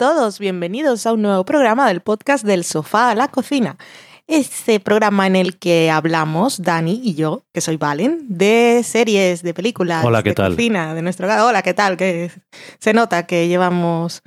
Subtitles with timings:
[0.00, 3.76] Todos, bienvenidos a un nuevo programa del podcast del sofá a la cocina.
[4.26, 9.52] Este programa en el que hablamos, Dani y yo, que soy Valen, de series, de
[9.52, 10.52] películas, Hola, ¿qué de tal?
[10.52, 11.40] cocina, de nuestro hogar.
[11.40, 11.98] Hola, ¿qué tal?
[11.98, 12.30] Que
[12.78, 14.22] se nota que llevamos,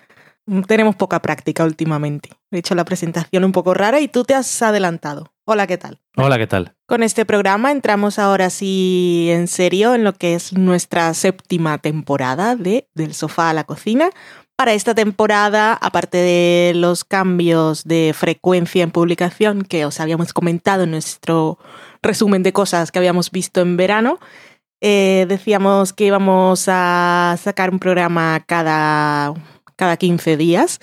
[0.68, 2.30] tenemos poca práctica últimamente.
[2.52, 5.34] He hecho la presentación un poco rara y tú te has adelantado.
[5.46, 6.00] Hola, ¿qué tal?
[6.16, 6.76] Hola, ¿qué tal?
[6.86, 12.56] Con este programa entramos ahora sí en serio en lo que es nuestra séptima temporada
[12.56, 14.12] de Del sofá a la cocina.
[14.56, 20.84] Para esta temporada, aparte de los cambios de frecuencia en publicación que os habíamos comentado
[20.84, 21.58] en nuestro
[22.04, 24.20] resumen de cosas que habíamos visto en verano,
[24.80, 29.34] eh, decíamos que íbamos a sacar un programa cada,
[29.76, 30.80] cada 15 días.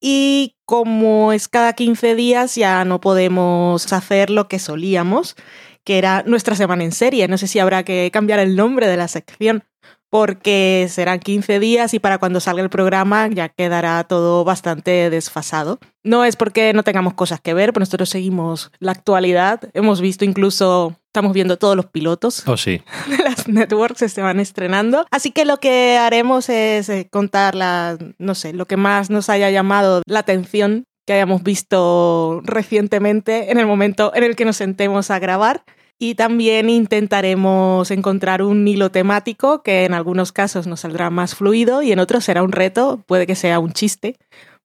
[0.00, 5.36] Y como es cada 15 días, ya no podemos hacer lo que solíamos,
[5.84, 7.28] que era nuestra semana en serie.
[7.28, 9.64] No sé si habrá que cambiar el nombre de la sección,
[10.10, 15.78] porque serán 15 días y para cuando salga el programa ya quedará todo bastante desfasado.
[16.02, 19.60] No es porque no tengamos cosas que ver, pero nosotros seguimos la actualidad.
[19.74, 22.82] Hemos visto incluso, estamos viendo todos los pilotos Oh, sí.
[23.08, 25.06] de las networks que se van estrenando.
[25.10, 29.28] Así que lo que haremos es eh, contar la, no sé, lo que más nos
[29.28, 34.56] haya llamado la atención que hayamos visto recientemente en el momento en el que nos
[34.56, 35.62] sentemos a grabar.
[35.98, 41.80] Y también intentaremos encontrar un hilo temático que en algunos casos nos saldrá más fluido
[41.80, 44.16] y en otros será un reto, puede que sea un chiste,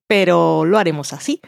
[0.07, 1.39] pero lo haremos así.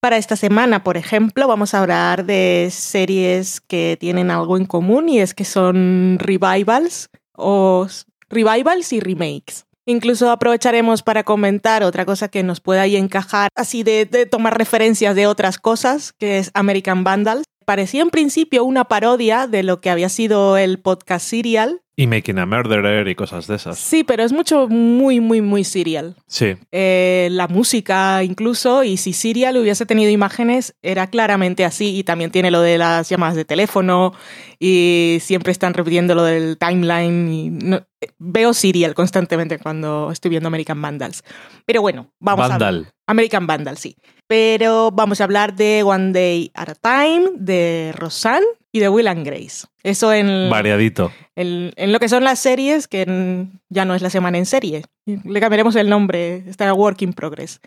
[0.00, 5.08] Para esta semana, por ejemplo, vamos a hablar de series que tienen algo en común
[5.08, 7.86] y es que son revivals o
[8.28, 9.66] revivals y remakes.
[9.86, 14.58] Incluso aprovecharemos para comentar otra cosa que nos pueda ahí encajar, así de, de tomar
[14.58, 17.44] referencias de otras cosas, que es American Vandals.
[17.68, 21.82] Parecía en principio una parodia de lo que había sido el podcast Serial.
[21.96, 23.76] Y Making a Murderer y cosas de esas.
[23.78, 26.56] Sí, pero es mucho, muy, muy, muy Serial Sí.
[26.72, 32.30] eh, la música incluso, y si Serial hubiese tenido imágenes, era claramente así, y también
[32.30, 34.14] tiene lo de las llamadas de teléfono,
[34.58, 40.30] y siempre están repitiendo lo del timeline, y no- eh, veo Serial constantemente cuando estoy
[40.30, 41.22] viendo American Vandals.
[41.66, 42.88] Pero bueno, vamos a Vandal.
[43.08, 43.96] American Vandal, sí.
[44.28, 49.08] Pero vamos a hablar de One Day at a Time, de Roseanne y de Will
[49.08, 49.66] and Grace.
[49.82, 51.10] Eso en, Variadito.
[51.34, 54.46] en, en lo que son las series, que en- ya no es la semana en
[54.46, 54.82] serie.
[55.06, 57.60] Le cambiaremos el nombre, está Work in Progress.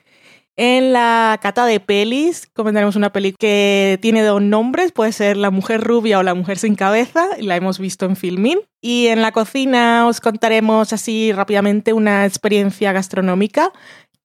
[0.57, 5.49] En la cata de pelis comentaremos una peli que tiene dos nombres, puede ser La
[5.49, 8.59] Mujer Rubia o La Mujer Sin Cabeza, la hemos visto en Filmin.
[8.81, 13.71] Y en la cocina os contaremos así rápidamente una experiencia gastronómica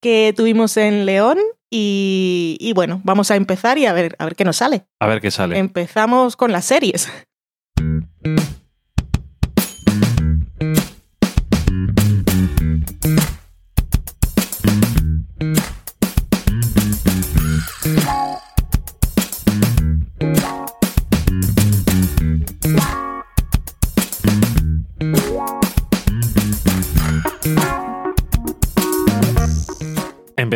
[0.06, 1.36] que tuvimos en León.
[1.68, 4.86] Y, y bueno, vamos a empezar y a ver, a ver qué nos sale.
[5.00, 5.58] A ver qué sale.
[5.58, 7.10] Empezamos con las series.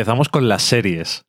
[0.01, 1.27] Empezamos con las series.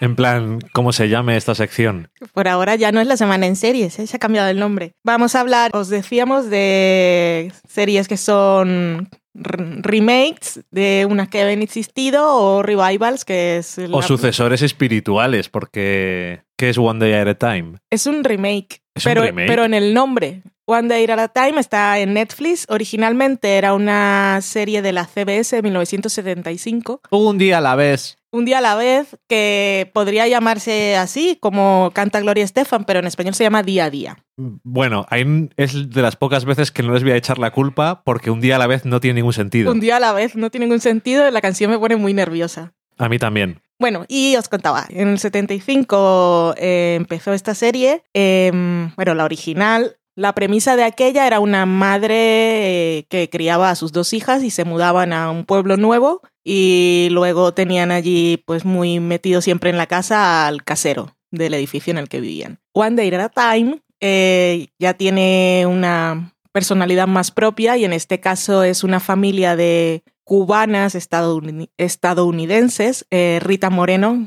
[0.00, 2.08] En plan, ¿cómo se llame esta sección?
[2.32, 4.06] Por ahora ya no es la semana en series, ¿eh?
[4.06, 4.94] se ha cambiado el nombre.
[5.04, 12.34] Vamos a hablar, os decíamos, de series que son remakes de unas que habían existido
[12.34, 13.78] o revivals, que es...
[13.92, 17.76] O sucesores espirituales, porque ¿qué es One Day at a Time?
[17.90, 19.46] Es un remake, ¿Es un pero, remake?
[19.48, 20.42] pero en el nombre.
[20.64, 22.64] One Day at a Time está en Netflix.
[22.70, 27.02] Originalmente era una serie de la CBS de 1975.
[27.10, 28.16] Un día a la vez.
[28.32, 33.06] Un día a la vez, que podría llamarse así, como canta Gloria Estefan, pero en
[33.06, 34.16] español se llama Día a Día.
[34.38, 35.06] Bueno,
[35.56, 38.40] es de las pocas veces que no les voy a echar la culpa porque un
[38.40, 39.70] día a la vez no tiene ningún sentido.
[39.70, 42.72] Un día a la vez, no tiene ningún sentido, la canción me pone muy nerviosa.
[42.98, 43.60] A mí también.
[43.78, 48.50] Bueno, y os contaba, en el 75 eh, empezó esta serie, eh,
[48.96, 49.96] bueno, la original.
[50.16, 54.50] La premisa de aquella era una madre eh, que criaba a sus dos hijas y
[54.50, 59.76] se mudaban a un pueblo nuevo y luego tenían allí pues muy metido siempre en
[59.76, 62.60] la casa al casero del edificio en el que vivían.
[62.72, 68.20] One Day at a Time eh, ya tiene una personalidad más propia y en este
[68.20, 73.06] caso es una familia de cubanas estadouni- estadounidenses.
[73.10, 74.26] Eh, Rita Moreno,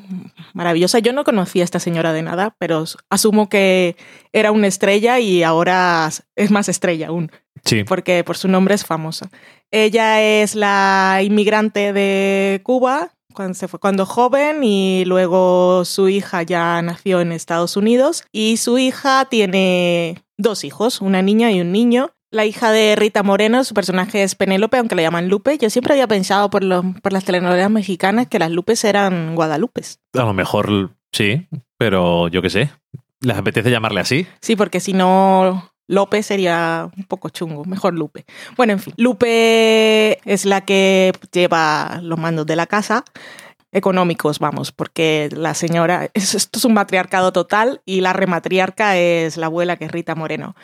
[0.53, 0.99] maravillosa.
[0.99, 3.95] Yo no conocía a esta señora de nada, pero asumo que
[4.31, 7.31] era una estrella y ahora es más estrella aún,
[7.65, 7.83] Sí.
[7.83, 9.29] porque por su nombre es famosa.
[9.71, 16.41] Ella es la inmigrante de Cuba cuando, se fue, cuando joven y luego su hija
[16.43, 21.71] ya nació en Estados Unidos y su hija tiene dos hijos, una niña y un
[21.71, 25.57] niño, la hija de Rita Moreno, su personaje es Penélope, aunque la llaman Lupe.
[25.57, 29.99] Yo siempre había pensado por, los, por las telenovelas mexicanas que las Lupes eran Guadalupes.
[30.13, 31.47] A lo mejor sí,
[31.77, 32.71] pero yo qué sé.
[33.21, 34.27] ¿Les apetece llamarle así?
[34.41, 38.25] Sí, porque si no, López sería un poco chungo, mejor Lupe.
[38.55, 43.03] Bueno, en fin, Lupe es la que lleva los mandos de la casa
[43.71, 49.47] económicos, vamos, porque la señora, esto es un matriarcado total y la rematriarca es la
[49.47, 50.55] abuela que es Rita Moreno.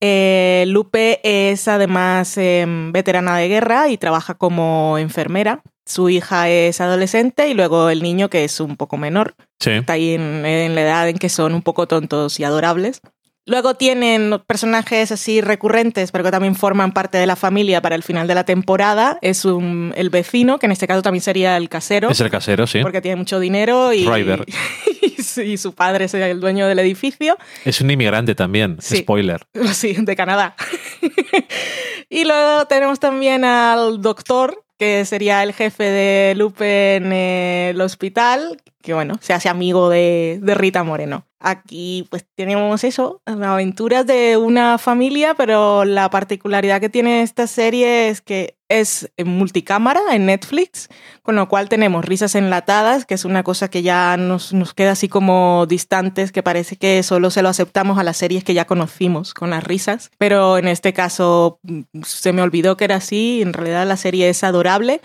[0.00, 5.62] Eh, Lupe es además em, veterana de guerra y trabaja como enfermera.
[5.84, 10.12] Su hija es adolescente y luego el niño, que es un poco menor, está ahí
[10.12, 13.00] en, en la edad en que son un poco tontos y adorables.
[13.48, 18.02] Luego tienen personajes así recurrentes, pero que también forman parte de la familia para el
[18.02, 19.18] final de la temporada.
[19.22, 22.10] Es un, el vecino, que en este caso también sería el casero.
[22.10, 22.80] Es el casero, sí.
[22.82, 24.06] Porque tiene mucho dinero y,
[25.44, 27.38] y su padre es el dueño del edificio.
[27.64, 28.98] Es un inmigrante también, Sí.
[28.98, 29.40] spoiler.
[29.72, 30.54] Sí, de Canadá.
[32.10, 38.60] y luego tenemos también al doctor, que sería el jefe de Lupe en el hospital,
[38.82, 41.26] que bueno, se hace amigo de, de Rita Moreno.
[41.40, 48.08] Aquí pues tenemos eso, aventuras de una familia, pero la particularidad que tiene esta serie
[48.08, 50.88] es que es en multicámara en Netflix,
[51.22, 54.92] con lo cual tenemos risas enlatadas, que es una cosa que ya nos, nos queda
[54.92, 58.66] así como distantes, que parece que solo se lo aceptamos a las series que ya
[58.66, 63.42] conocimos con las risas, pero en este caso mm, se me olvidó que era así,
[63.42, 65.00] en realidad la serie es adorable.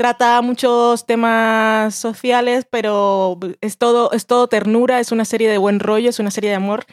[0.00, 5.78] Trata muchos temas sociales, pero es todo, es todo ternura, es una serie de buen
[5.78, 6.86] rollo, es una serie de amor.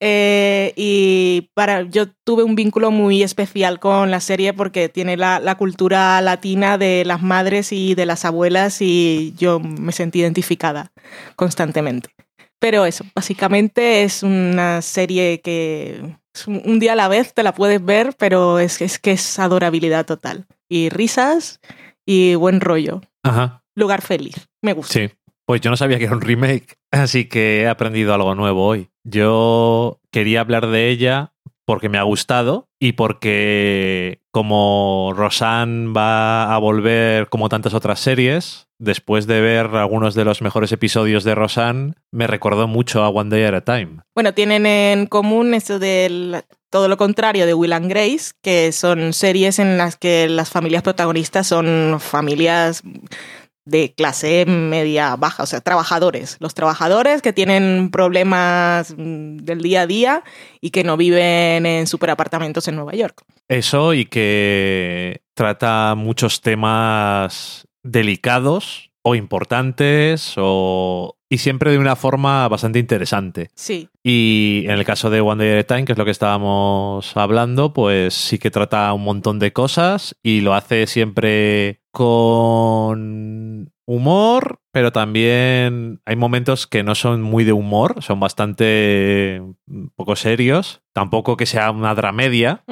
[0.00, 5.38] Eh, y para, yo tuve un vínculo muy especial con la serie porque tiene la,
[5.38, 10.92] la cultura latina de las madres y de las abuelas y yo me sentí identificada
[11.34, 12.08] constantemente.
[12.58, 16.00] Pero eso, básicamente es una serie que
[16.46, 19.38] un, un día a la vez te la puedes ver, pero es, es que es
[19.38, 20.46] adorabilidad total.
[20.70, 21.60] Y risas
[22.06, 23.02] y buen rollo.
[23.22, 24.48] Ajá, Lugar feliz.
[24.62, 24.92] Me gusta.
[24.94, 25.10] sí.
[25.44, 28.90] Pues yo no sabía que era un remake, así que he aprendido algo nuevo hoy.
[29.04, 36.58] Yo quería hablar de ella porque me ha gustado y porque como Roseanne va a
[36.58, 41.94] volver como tantas otras series, después de ver algunos de los mejores episodios de Roseanne,
[42.10, 44.02] me recordó mucho a One Day at a Time.
[44.14, 49.12] Bueno, tienen en común esto del todo lo contrario de Will and Grace, que son
[49.12, 52.82] series en las que las familias protagonistas son familias
[53.66, 56.36] de clase media baja, o sea, trabajadores.
[56.38, 60.24] Los trabajadores que tienen problemas mm, del día a día
[60.60, 63.22] y que no viven en superapartamentos en Nueva York.
[63.48, 72.48] Eso y que trata muchos temas delicados o importantes o y siempre de una forma
[72.48, 73.50] bastante interesante.
[73.54, 76.10] Sí, Y en el caso de One Day at a Time, que es lo que
[76.12, 83.72] estábamos hablando, pues sí que trata un montón de cosas y lo hace siempre con
[83.86, 90.16] humor, pero también hay momentos que no son muy de humor, son bastante mm, poco
[90.16, 90.82] serios.
[90.92, 92.62] Tampoco que sea una dramedia,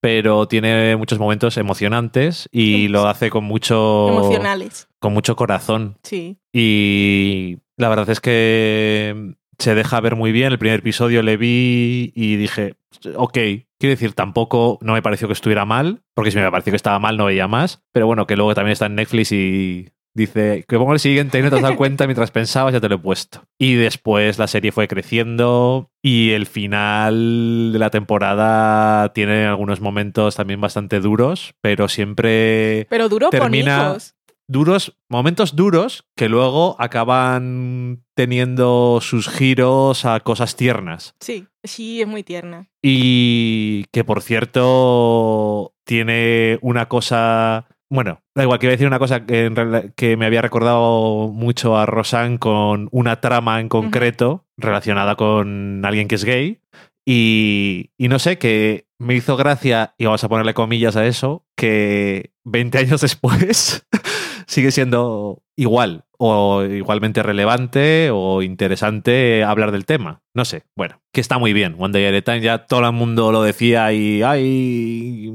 [0.00, 4.88] pero tiene muchos momentos emocionantes y lo hace con mucho emocionales.
[4.98, 5.98] con mucho corazón.
[6.02, 10.52] Sí, Y la verdad es que se deja ver muy bien.
[10.52, 12.76] El primer episodio le vi y dije,
[13.14, 16.76] ok, quiero decir, tampoco no me pareció que estuviera mal, porque si me pareció que
[16.76, 20.64] estaba mal no veía más, pero bueno, que luego también está en Netflix y dice
[20.68, 22.96] que pongo el siguiente y no te has dado cuenta mientras pensabas, ya te lo
[22.96, 23.44] he puesto.
[23.58, 30.36] Y después la serie fue creciendo y el final de la temporada tiene algunos momentos
[30.36, 34.14] también bastante duros, pero siempre pero duró Termina- con hijos.
[34.48, 41.14] duros, momentos duros que luego acaban teniendo sus giros a cosas tiernas.
[41.20, 42.68] Sí, sí, es muy tierna.
[42.82, 47.66] Y que por cierto tiene una cosa...
[47.92, 51.28] Bueno, da igual, que iba a decir una cosa que, en que me había recordado
[51.28, 56.62] mucho a Rosanne con una trama en concreto relacionada con alguien que es gay.
[57.04, 61.44] Y, y no sé, que me hizo gracia, y vamos a ponerle comillas a eso,
[61.54, 63.86] que 20 años después
[64.46, 70.22] sigue siendo igual o igualmente relevante o interesante hablar del tema.
[70.34, 71.74] No sé, bueno, que está muy bien.
[71.78, 75.30] One Day at a Time ya todo el mundo lo decía y ay,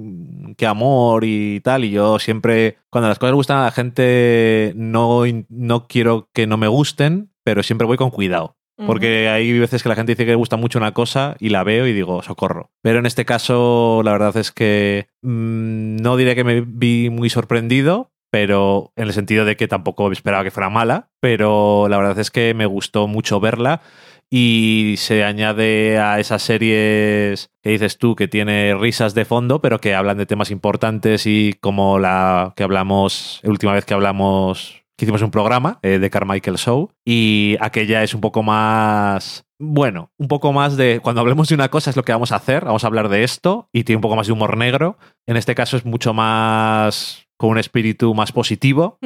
[0.58, 1.86] qué amor y tal.
[1.86, 6.58] Y yo siempre, cuando las cosas gustan a la gente, no, no quiero que no
[6.58, 8.58] me gusten, pero siempre voy con cuidado.
[8.86, 11.64] Porque hay veces que la gente dice que le gusta mucho una cosa y la
[11.64, 12.70] veo y digo, socorro.
[12.84, 17.32] Pero en este caso, la verdad es que mm, no diré que me vi muy
[17.32, 22.20] sorprendido, pero en el sentido de que tampoco esperaba que fuera mala, pero la verdad
[22.20, 23.82] es que me gustó mucho verla
[24.29, 29.79] y se añade a esas series que dices tú que tiene risas de fondo, pero
[29.79, 34.84] que hablan de temas importantes y como la que hablamos, la última vez que hablamos,
[34.98, 40.12] que hicimos un programa eh, de Carmichael Show y aquella es un poco más bueno,
[40.17, 42.65] un poco más de cuando hablemos de una cosa es lo que vamos a hacer,
[42.65, 44.98] vamos a hablar de esto y tiene un poco más de humor negro.
[45.25, 49.00] En este caso es mucho más con un espíritu más positivo.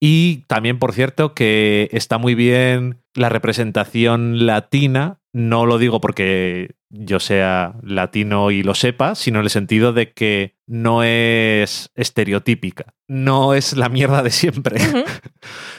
[0.00, 5.18] Y también, por cierto, que está muy bien la representación latina.
[5.34, 10.12] No lo digo porque yo sea latino y lo sepa, sino en el sentido de
[10.12, 12.92] que no es estereotípica.
[13.08, 14.76] No es la mierda de siempre.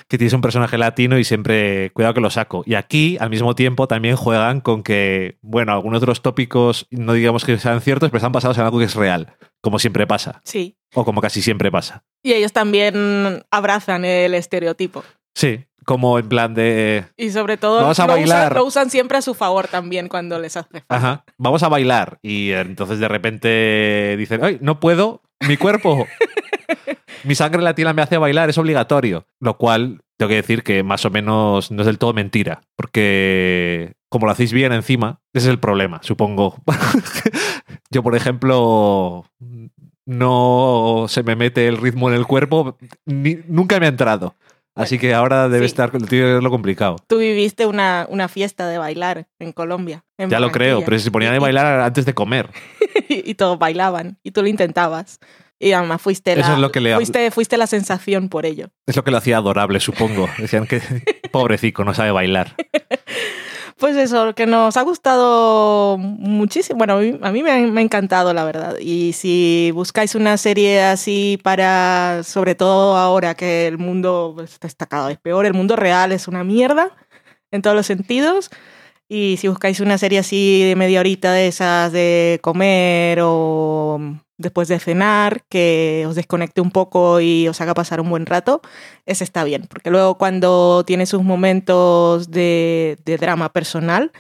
[0.10, 2.64] Que tienes un personaje latino y siempre, cuidado que lo saco.
[2.68, 7.14] Y aquí, al mismo tiempo, también juegan con que, bueno, algunos de los tópicos, no
[7.14, 10.42] digamos que sean ciertos, pero están basados en algo que es real, como siempre pasa,
[10.44, 10.78] Sí.
[10.94, 12.04] o como casi siempre pasa.
[12.22, 15.04] Y ellos también abrazan el estereotipo.
[15.34, 18.48] Sí, como en plan de, Y sobre todo Vamos a lo, bailar.
[18.52, 20.96] Usan, lo usan siempre a su favor también cuando les hace falta.
[20.96, 22.20] ajá, vamos a bailar.
[22.22, 26.08] Y entonces de repente dicen, ay, no puedo, mi cuerpo,
[27.24, 29.26] mi sangre latina me hace bailar, es obligatorio.
[29.40, 33.94] Lo cual, tengo que decir que más o menos no es del todo mentira, porque
[34.10, 36.56] como lo hacéis bien encima, ese es el problema, supongo.
[37.90, 39.26] Yo, por ejemplo,
[40.06, 44.36] no se me mete el ritmo en el cuerpo, ni- nunca me ha entrado.
[44.76, 45.72] Así que ahora debe Sí.
[45.72, 46.96] estar verlo complicado.
[47.08, 50.04] Tú viviste una, una fiesta de bailar en Colombia.
[50.18, 52.50] en Ya lo creo, pero se ponían a bailar antes de comer.
[53.10, 55.20] y, todos bailaban y tú lo intentabas.
[55.60, 58.70] Y además fuiste Eso la, es lo que le- fuiste, fuiste la sensación por ello.
[58.88, 60.28] Es lo que lo hacía adorable, supongo.
[60.38, 60.82] Decían que
[61.32, 62.56] pobrecito, no sabe bailar.
[63.84, 66.78] Pues eso, que nos ha gustado muchísimo.
[66.78, 68.78] Bueno, a mí, me, ha, me ha encantado, la verdad.
[68.80, 75.10] Y si buscáis una serie así para, sobre todo ahora que el mundo está cada
[75.10, 76.96] vez peor, el mundo real es una mierda
[77.52, 78.52] en todos los sentidos.
[79.10, 84.00] Y si buscáis una serie así de media horita de esas de comer o
[84.38, 88.62] después de cenar, que os desconecte un poco y os haga pasar un buen rato,
[89.06, 89.68] ese está bien.
[89.68, 94.12] Porque luego cuando tiene sus momentos de, drama personal,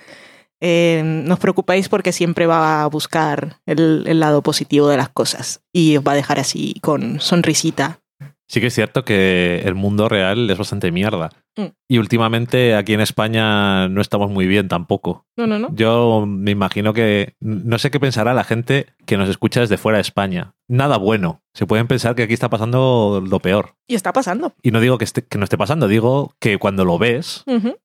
[0.61, 5.09] eh, no os preocupéis porque siempre va a buscar el, el lado positivo de las
[5.09, 7.99] cosas y os va a dejar así con sonrisita.
[8.47, 11.31] Sí que es cierto que el mundo real es bastante mierda.
[11.55, 11.65] Mm.
[11.87, 15.25] Y últimamente aquí en España no estamos muy bien tampoco.
[15.37, 15.69] No, no, no.
[15.75, 19.97] Yo me imagino que no sé qué pensará la gente que nos escucha desde fuera
[19.97, 20.55] de España.
[20.67, 21.41] Nada bueno.
[21.53, 23.75] Se pueden pensar que aquí está pasando lo peor.
[23.87, 24.53] Y está pasando.
[24.63, 27.43] Y no digo que, esté- que no esté pasando, digo que cuando lo ves,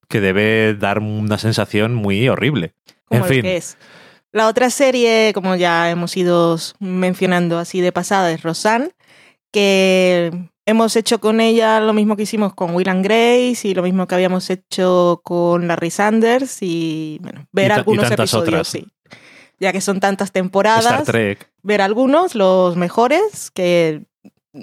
[0.09, 2.73] que debe dar una sensación muy horrible.
[3.07, 3.77] como en fin, que es.
[4.33, 8.91] La otra serie, como ya hemos ido mencionando así de pasada, es Rosanne,
[9.53, 10.31] que
[10.69, 14.07] hemos hecho con ella lo mismo que hicimos con Will and Grace y lo mismo
[14.07, 18.69] que habíamos hecho con Larry Sanders y bueno, ver Y ta- y algunos episodios, otras.
[18.69, 18.87] sí.
[19.61, 21.51] Ya que son tantas temporadas, Star Trek.
[21.63, 24.05] ver algunos, los mejores, que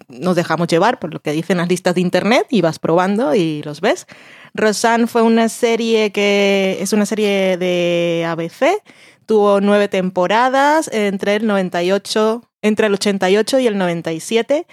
[0.08, 3.62] nos dejamos llevar por lo que dicen las listas de internet y vas probando y
[3.64, 4.06] los ves.
[4.54, 8.82] Rosanne fue una serie que es una serie de ABC,
[9.26, 14.66] tuvo nueve temporadas entre el 98, entre el 88 y el 97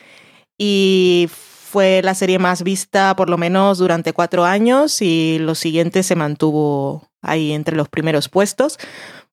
[0.58, 1.28] y
[1.72, 6.14] fue la serie más vista por lo menos durante cuatro años y lo siguiente se
[6.14, 8.78] mantuvo ahí entre los primeros puestos.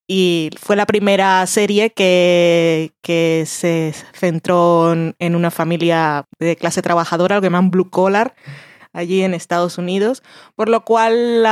[0.08, 7.36] Y fue la primera serie que, que se centró en, una familia de clase trabajadora,
[7.36, 8.34] lo que llaman blue collar,
[8.92, 10.22] allí en Estados Unidos,
[10.56, 11.44] por lo cual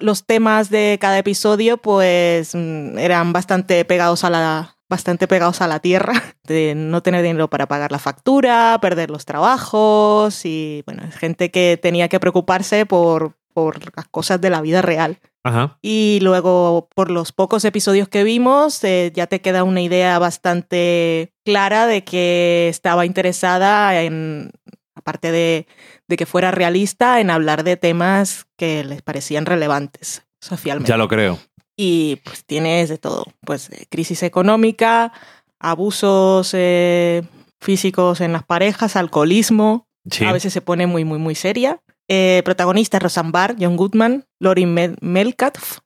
[0.00, 5.68] los temas de cada episodio pues mm, eran bastante pegados a la bastante pegados a
[5.68, 6.12] la tierra,
[6.44, 11.50] de no tener dinero para pagar la factura, perder los trabajos y bueno, es gente
[11.50, 15.18] que tenía que preocuparse por, por las cosas de la vida real.
[15.42, 15.78] Ajá.
[15.82, 21.34] Y luego, por los pocos episodios que vimos, eh, ya te queda una idea bastante
[21.44, 24.52] clara de que estaba interesada en,
[24.94, 25.66] aparte de,
[26.08, 30.88] de que fuera realista, en hablar de temas que les parecían relevantes socialmente.
[30.88, 31.38] Ya lo creo.
[31.76, 35.12] Y pues tienes de todo, pues eh, crisis económica,
[35.58, 37.22] abusos eh,
[37.60, 40.24] físicos en las parejas, alcoholismo, Sí.
[40.24, 41.80] a veces se pone muy, muy, muy seria.
[42.08, 44.96] Eh, protagonistas Roseanne Barr, John Goodman, Lori Mel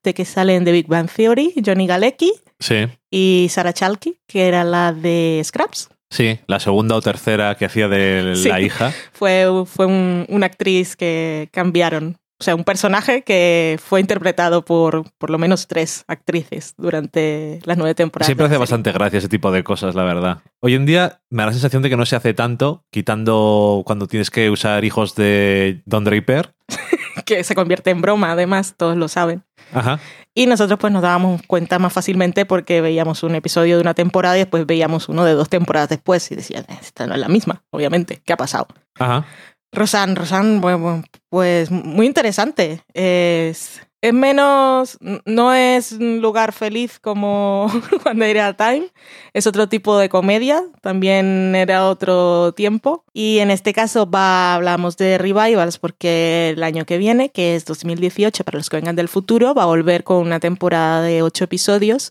[0.02, 2.86] de que salen de Big Bang Theory, Johnny Galecki Sí.
[3.12, 5.90] y Sarah Chalky, que era la de Scraps.
[6.10, 8.48] Sí, la segunda o tercera que hacía de Sí.
[8.48, 8.92] la hija.
[9.12, 12.18] Fue, fue un- una actriz que cambiaron.
[12.40, 17.76] O sea, un personaje que fue interpretado por por lo menos tres actrices durante las
[17.76, 18.26] nueve temporadas.
[18.26, 20.42] Siempre hace bastante gracia ese tipo de cosas, la verdad.
[20.60, 24.06] Hoy en día me da la sensación de que no se hace tanto, quitando cuando
[24.06, 26.54] tienes que usar hijos de Don Draper.
[27.26, 29.42] Que se convierte en broma, además, todos lo saben.
[29.74, 29.98] Ajá.
[30.34, 34.36] Y nosotros pues nos dábamos cuenta más fácilmente porque veíamos un episodio de una temporada
[34.36, 37.64] y después veíamos uno de dos temporadas después y decían, esta no es la misma,
[37.70, 38.68] obviamente, ¿qué ha pasado?
[38.98, 39.26] Ajá.
[39.72, 42.82] Rosan, Rosan, bueno, pues muy interesante.
[42.94, 44.96] Es, es menos,
[45.26, 47.70] no es un lugar feliz como
[48.02, 48.86] cuando era Time,
[49.34, 53.04] es otro tipo de comedia, también era otro tiempo.
[53.12, 57.64] Y en este caso va, hablamos de revivals porque el año que viene, que es
[57.66, 61.44] 2018 para los que vengan del futuro, va a volver con una temporada de ocho
[61.44, 62.10] episodios.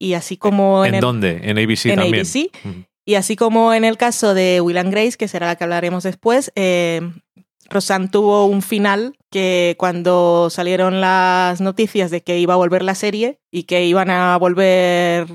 [0.00, 1.40] Y así como ¿En, el- dónde?
[1.42, 2.24] En ABC en también.
[2.24, 2.86] ABC.
[3.08, 6.02] Y así como en el caso de Will and Grace, que será la que hablaremos
[6.02, 7.00] después, eh,
[7.70, 12.94] Rosanne tuvo un final que cuando salieron las noticias de que iba a volver la
[12.94, 15.26] serie y que iban a volver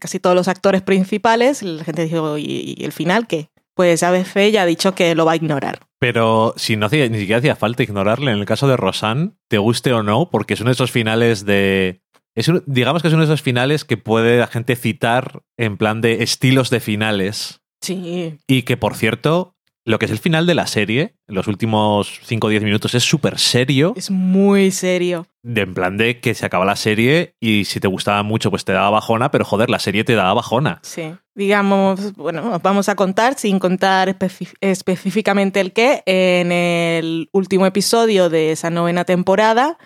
[0.00, 3.50] casi todos los actores principales, la gente dijo, ¿y, y el final qué?
[3.74, 5.78] Pues ABC ya ha dicho que lo va a ignorar.
[6.00, 9.92] Pero si no ni siquiera hacía falta ignorarle, en el caso de Rosanne, te guste
[9.92, 12.02] o no, porque es uno de esos finales de...
[12.34, 15.76] Es un- digamos que es uno de esos finales que puede la gente citar en
[15.76, 17.60] plan de estilos de finales.
[17.80, 22.20] Sí, Y que, por cierto, lo que es el final de la serie, los últimos
[22.24, 23.92] 5 o 10 minutos, es súper serio.
[23.96, 25.26] es muy serio.
[25.42, 28.64] De, en plan de que se acaba la serie y si te gustaba mucho, pues
[28.64, 30.78] te daba bajona, pero joder, la serie te daba bajona.
[30.84, 34.16] Sí, digamos, bueno, os vamos a contar, sin contar
[34.60, 39.76] específicamente el qué, en el último episodio de esa novena temporada,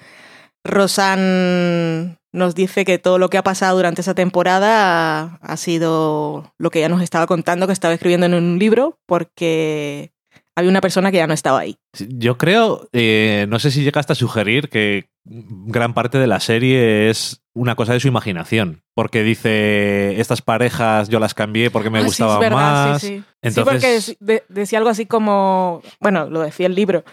[0.63, 6.71] Rosan nos dice que todo lo que ha pasado durante esa temporada ha, sido lo
[6.71, 10.13] que ella nos estaba contando, que estaba escribiendo en un libro, porque
[10.57, 11.77] había una persona que ya no estaba ahí.
[11.99, 17.11] Yo creo, eh, no sé si llegaste a sugerir que gran parte de la serie
[17.11, 18.83] es una cosa de su imaginación.
[18.95, 22.57] Porque dice, estas parejas yo las cambié porque me Ah, sí, gustaban es verdad,
[22.91, 23.03] más.
[23.03, 23.25] Sí, sí.
[23.43, 27.05] Entonces- Sí, porque de- decía algo así como, bueno, lo decía el libro,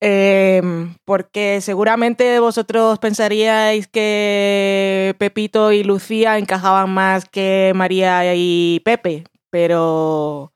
[0.00, 0.62] eh,
[1.04, 10.51] porque seguramente vosotros pensaríais que Pepito y Lucía encajaban más que María y Pepe, pero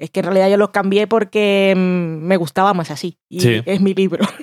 [0.00, 3.18] es que en realidad yo los cambié porque mm, me gustaba más así.
[3.28, 3.62] Y Sí.
[3.64, 4.24] es mi libro.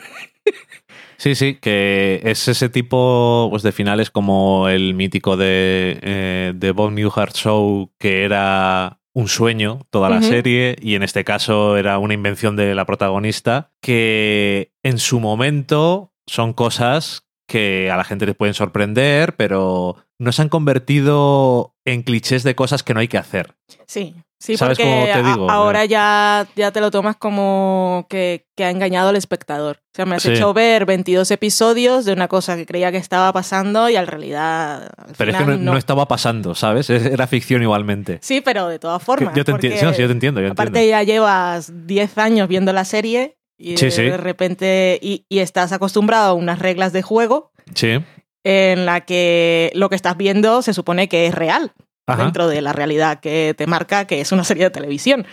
[1.20, 6.72] Sí, sí, que es ese tipo pues, de finales como el mítico de, eh, de
[6.72, 11.98] Bob Newhart Show, que era un sueño toda la serie, y en este caso era
[11.98, 18.28] una invención de la protagonista, que en su momento son cosas que a la gente
[18.28, 23.08] les pueden sorprender, pero no se han convertido en clichés de cosas que no hay
[23.08, 23.56] que hacer.
[23.88, 25.50] Sí, sí, ¿Sabes porque cómo te a- digo?
[25.52, 29.78] ahora ya, ya te lo tomas como que, que ha engañado al espectador.
[29.78, 30.32] O sea, me has Sí.
[30.34, 34.89] hecho ver 22 episodios de una cosa que creía que estaba pasando y en realidad
[34.97, 36.89] al Pero es que no, no estaba pasando, ¿sabes?
[36.89, 38.19] Es- Era ficción igualmente.
[38.21, 39.34] Sí, pero de todas formas.
[39.36, 40.41] yo te entiendo, sí, yo te entiendo.
[40.41, 40.89] Yo Aparte entiendo.
[40.91, 43.89] ya llevas 10 años viendo la serie y sí.
[43.89, 48.00] de repente y, y estás acostumbrado a unas reglas de juego Sí.
[48.43, 51.73] en la que lo que estás viendo se supone que es real
[52.13, 52.24] Ajá.
[52.24, 55.26] dentro de la realidad que te marca que es una serie de televisión.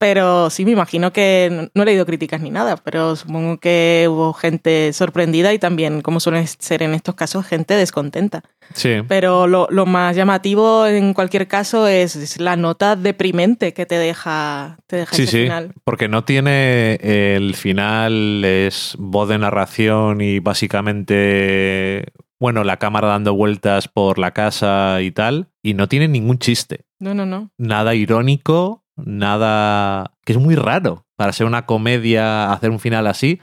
[0.00, 4.06] Pero sí, me imagino que no, no he leído críticas ni nada, pero supongo que
[4.08, 8.44] hubo gente sorprendida y también, como suelen ser en estos casos, gente descontenta.
[8.74, 8.98] Sí.
[9.08, 13.96] Pero lo, lo más llamativo en cualquier caso es, es la nota deprimente que te
[13.98, 15.72] deja, te deja Sí, ese sí, final.
[15.82, 22.04] porque no tiene el final, es voz de narración y básicamente,
[22.40, 26.84] bueno, la cámara dando vueltas por la casa y tal, y no tiene ningún chiste,
[27.00, 27.50] No, no, no.
[27.58, 30.12] nada irónico, nada...
[30.24, 33.40] que es muy raro para ser una comedia hacer un final así.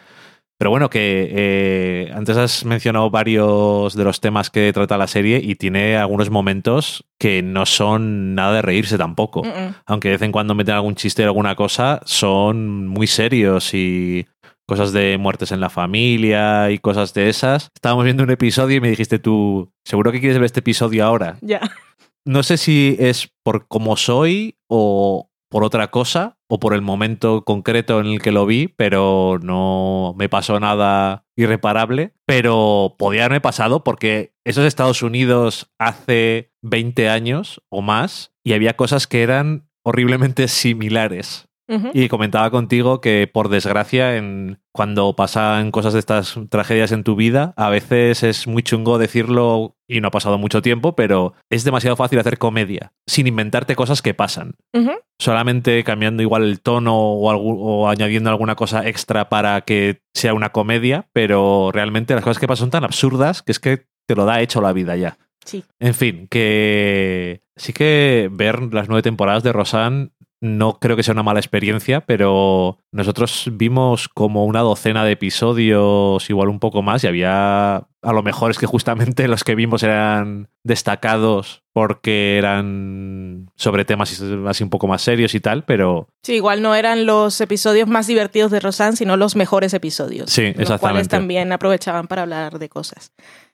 [0.57, 5.41] Pero bueno, que eh, antes has mencionado varios de los temas que trata la serie
[5.43, 9.75] y tiene algunos momentos que no son nada de reírse tampoco Mm, mm.
[9.85, 14.25] aunque de vez en cuando meten algún chiste o alguna cosa, son muy serios y
[14.67, 17.69] cosas de muertes en la familia y cosas de esas.
[17.75, 21.37] Estábamos viendo un episodio y me dijiste tú, seguro que quieres ver este episodio ahora.
[21.41, 21.61] Ya.
[22.25, 27.43] No sé si es por cómo soy o por otra cosa o por el momento
[27.43, 32.13] concreto en el que lo vi, pero no me pasó nada irreparable.
[32.25, 38.53] Pero podía haberme pasado porque eso es Estados Unidos hace 20 años o más y
[38.53, 41.44] había cosas que eran horriblemente similares.
[41.93, 47.15] Y comentaba contigo que, por desgracia, en, cuando pasan cosas de estas tragedias en tu
[47.15, 51.63] vida, a veces es muy chungo decirlo y no ha pasado mucho tiempo, pero es
[51.63, 54.53] demasiado fácil hacer comedia sin inventarte cosas que pasan.
[55.17, 60.33] Solamente cambiando igual el tono o, algu- o añadiendo alguna cosa extra para que sea
[60.33, 64.15] una comedia, pero realmente las cosas que pasan son tan absurdas que es que te
[64.15, 65.17] lo da hecho la vida ya.
[65.45, 65.63] Sí.
[65.79, 70.09] En fin, que sí que ver las nueve temporadas de Rosanne
[70.41, 76.29] no creo que sea una mala experiencia, pero nosotros vimos como una docena de episodios,
[76.29, 79.83] igual un poco más, y había a lo mejor es que justamente los que vimos
[79.83, 86.07] eran destacados porque eran sobre temas así un poco más serios y tal, pero...
[86.23, 90.29] Sí, igual no eran los episodios más divertidos de Rosanne, sino los mejores episodios.
[90.31, 90.71] Sí, exactamente.
[90.71, 93.11] Los cuales también aprovechaban para hablar de cosas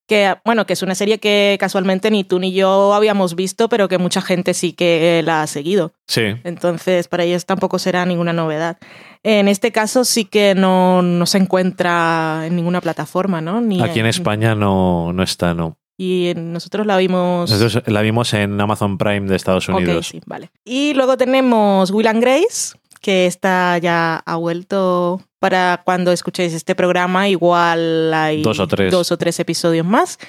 [0.07, 3.87] que bueno, que es una serie que casualmente ni tú ni yo habíamos visto, pero
[3.87, 5.93] que mucha gente sí que la ha seguido.
[6.07, 6.35] Sí.
[6.43, 8.77] Entonces, para ellos tampoco será ninguna novedad.
[9.23, 13.61] En este caso sí que no, no se encuentra en ninguna plataforma, ¿no?
[13.61, 15.77] Ni Aquí en, España no, no está, no.
[15.97, 17.51] Y nosotros la vimos.
[17.51, 20.07] Nosotros la vimos en Amazon Prime de Estados Unidos.
[20.07, 20.49] Sí, vale.
[20.65, 26.75] Y luego tenemos Will and Grace, que esta ya ha vuelto para cuando escuchéis este
[26.75, 30.19] programa, igual hay dos o tres, dos o tres episodios más.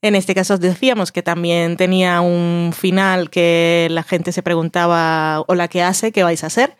[0.00, 5.44] En este caso os decíamos que también tenía un final que la gente se preguntaba,
[5.46, 6.10] hola, ¿qué hace?
[6.10, 6.76] ¿Qué vais a hacer?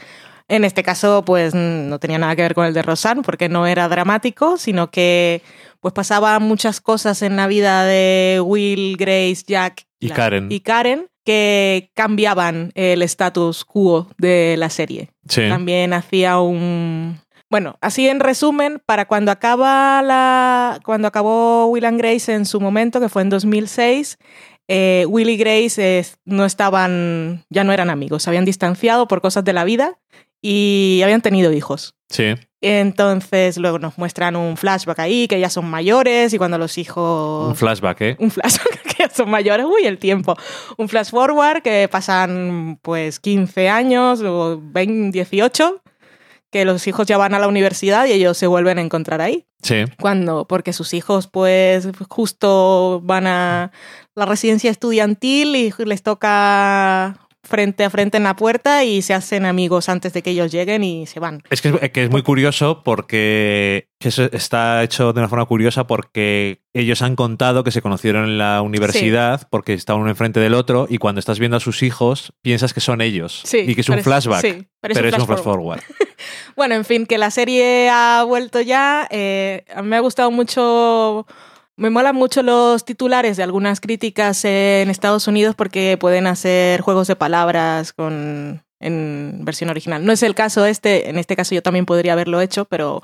[0.49, 3.67] En este caso, pues no tenía nada que ver con el de Rosanne, porque no
[3.67, 5.41] era dramático, sino que
[5.81, 10.51] pues pasaban muchas cosas en la vida de Will, Grace, Jack y Karen.
[10.51, 15.11] Y Karen que cambiaban el status quo de la serie.
[15.29, 15.49] Sí.
[15.49, 17.21] También hacía un,
[17.53, 20.81] bueno, así en resumen, para cuando acaba la.
[20.87, 24.17] Cuando acabó Will and Grace en su momento, que fue en 2006,
[24.69, 27.45] eh, Will y Grace no estaban.
[27.51, 29.99] ya no eran amigos, se habían distanciado por cosas de la vida
[30.41, 31.95] y habían tenido hijos.
[32.09, 32.37] Sí.
[32.63, 37.49] Entonces luego nos muestran un flashback ahí, que ya son mayores y cuando los hijos...
[37.49, 38.17] Un flashback, ¿eh?
[38.21, 40.37] Un flashback, que ya son mayores, uy, el tiempo.
[40.79, 45.83] Un flash forward que pasan pues 15 años o 20, 18
[46.53, 49.47] que los hijos ya van a la universidad y ellos se vuelven a encontrar ahí.
[49.63, 49.85] Sí.
[49.99, 53.73] Cuando, porque sus hijos pues justo van a
[54.15, 59.47] la residencia estudiantil y les toca frente a frente en la puerta y se hacen
[59.47, 61.43] amigos antes de que ellos lleguen y se van.
[61.51, 67.03] Es que, es muy curioso porque eso está hecho de una forma curiosa porque ellos
[67.03, 70.99] han contado que se conocieron en la universidad porque estaban uno enfrente del otro y
[70.99, 74.69] cuando estás viendo a sus hijos piensas que son ellos y que es un flashback,
[74.81, 75.81] pero, es un flash forward.
[76.57, 79.09] bueno, en fin, que la serie ha vuelto ya.
[79.11, 81.27] Eh, me ha gustado mucho
[81.77, 87.09] me molan mucho los titulares de algunas críticas en Estados Unidos porque pueden hacer juegos
[87.09, 90.05] de palabras con en versión original.
[90.05, 93.01] No es el caso este, en este caso yo también podría haberlo hecho, pero...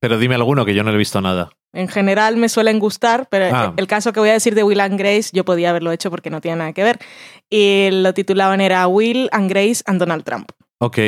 [0.00, 1.50] Pero dime alguno que yo no he visto nada.
[1.72, 3.72] En general me suelen gustar, pero ah.
[3.76, 6.28] el caso que voy a decir de Will and Grace yo podía haberlo hecho porque
[6.28, 6.98] no tiene nada que ver.
[7.48, 10.50] Y lo titulaban era Will and Grace and Donald Trump.
[10.78, 10.98] Ok.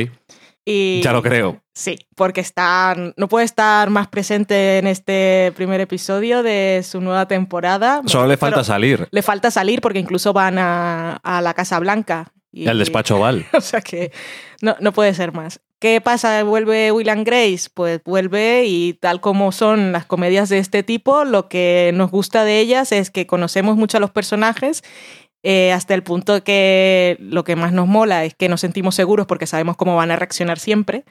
[0.64, 1.63] ya lo creo.
[1.74, 7.26] Sí, porque está, no puede estar más presente en este primer episodio de su nueva
[7.26, 8.00] temporada.
[8.06, 9.08] Solo le falta salir.
[9.10, 12.32] Le falta salir porque incluso van a, la Casa Blanca.
[12.52, 13.44] Y, al despacho Oval.
[13.52, 14.12] O sea que
[14.62, 15.60] no, no puede ser más.
[15.80, 16.44] ¿Qué pasa?
[16.44, 17.68] ¿Vuelve Will Grace?
[17.74, 22.44] Pues vuelve y tal como son las comedias de este tipo, lo que nos gusta
[22.44, 24.82] de ellas es que conocemos mucho a los personajes
[25.46, 29.26] eh, hasta el punto que lo que más nos mola es que nos sentimos seguros
[29.26, 31.04] porque sabemos cómo van a reaccionar siempre.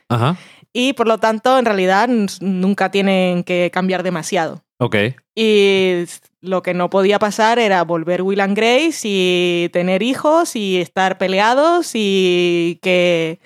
[0.73, 2.09] Y por lo tanto, en realidad,
[2.41, 4.63] nunca tienen que cambiar demasiado.
[4.79, 4.95] Ok.
[5.35, 6.05] Y
[6.41, 11.19] lo que no podía pasar era volver Will and Grace y tener hijos y estar
[11.19, 13.39] peleados y que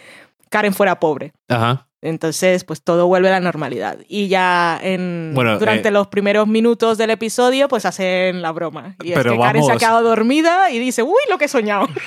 [0.49, 1.33] Karen fuera pobre.
[1.49, 1.87] Ajá.
[2.01, 3.97] Entonces, pues todo vuelve a la normalidad.
[4.07, 8.95] Y ya en, durante eh, los primeros minutos del episodio, pues hacen la broma.
[9.03, 11.87] Y es que Karen se ha quedado dormida y dice, uy, lo que he soñado.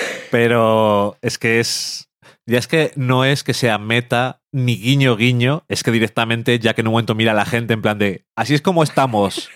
[0.30, 2.08] Pero es que es.
[2.48, 6.74] Ya es que no es que sea meta ni guiño guiño, es que directamente, ya
[6.74, 9.50] que en un momento mira a la gente en plan de, así es como estamos.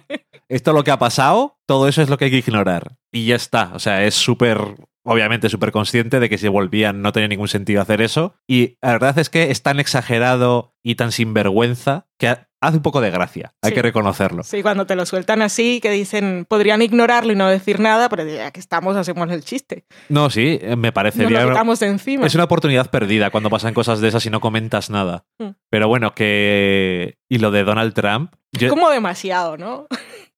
[0.48, 2.96] Esto es lo que ha pasado, todo eso es lo que hay que ignorar.
[3.10, 3.72] Y ya está.
[3.74, 4.60] O sea, es súper
[5.06, 8.34] obviamente súper consciente de que si volvían no tenía ningún sentido hacer eso.
[8.46, 12.28] Y la verdad es que es tan exagerado y tan sinvergüenza que
[12.60, 14.42] hace un poco de gracia, hay que reconocerlo.
[14.42, 18.24] Sí, cuando te lo sueltan así, que dicen, podrían ignorarlo y no decir nada, pero
[18.26, 19.84] ya que estamos, hacemos el chiste.
[20.08, 21.52] No, sí, me parece no bien.
[21.52, 22.26] Nos encima.
[22.26, 25.26] Es una oportunidad perdida cuando pasan cosas de esas y no comentas nada.
[25.38, 25.50] Mm.
[25.70, 27.18] Pero bueno, que...
[27.28, 28.32] Y lo de Donald Trump...
[28.68, 29.86] Como demasiado, ¿no?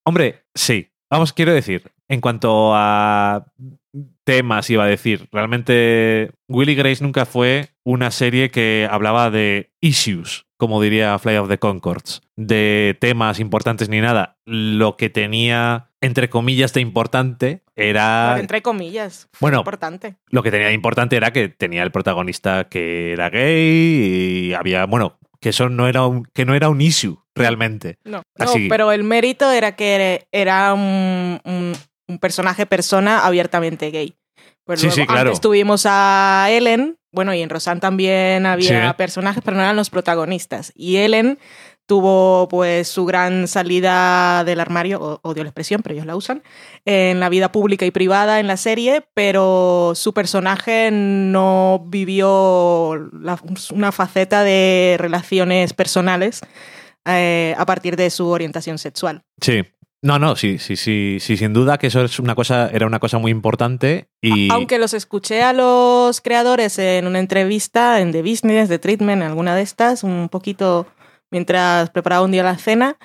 [0.05, 0.91] Hombre, sí.
[1.11, 3.47] Vamos, quiero decir, en cuanto a
[4.25, 5.29] temas, iba a decir.
[5.33, 11.49] Realmente, Willy Grace nunca fue una serie que hablaba de issues, como diría Fly of
[11.49, 14.37] the Concords, de temas importantes ni nada.
[14.45, 18.37] Lo que tenía, entre comillas, de importante era.
[18.39, 19.29] entre comillas.
[19.41, 20.17] Bueno, importante.
[20.29, 24.85] Lo que tenía de importante era que tenía el protagonista que era gay y había,
[24.87, 27.99] bueno, que eso no era un, que no era un issue realmente.
[28.05, 28.23] No,
[28.69, 31.73] pero el mérito era que era un, un
[32.17, 34.17] personaje persona abiertamente gay.
[34.65, 35.31] Pues Sí, luego sí, claro.
[35.31, 38.95] Antes tuvimos a Ellen, bueno, y en Rosanne también había Sí.
[38.97, 40.73] personajes, pero no eran los protagonistas.
[40.75, 41.39] Y Ellen
[41.87, 46.43] tuvo pues su gran salida del armario, odio la expresión, pero ellos la usan,
[46.85, 53.41] en la vida pública y privada en la serie, pero su personaje no vivió la-
[53.73, 56.41] una faceta de relaciones personales
[57.07, 59.23] eh, a partir de su orientación sexual.
[59.41, 59.63] Sí.
[60.01, 63.01] No, no, sí, sí, sí, sí, sin duda que eso es una cosa, era una
[63.01, 68.23] cosa muy importante y Aunque los escuché a los creadores en una entrevista en The
[68.23, 70.87] Business, The Treatment, alguna de estas, un poquito
[71.31, 72.97] mientras preparaba un día la cena,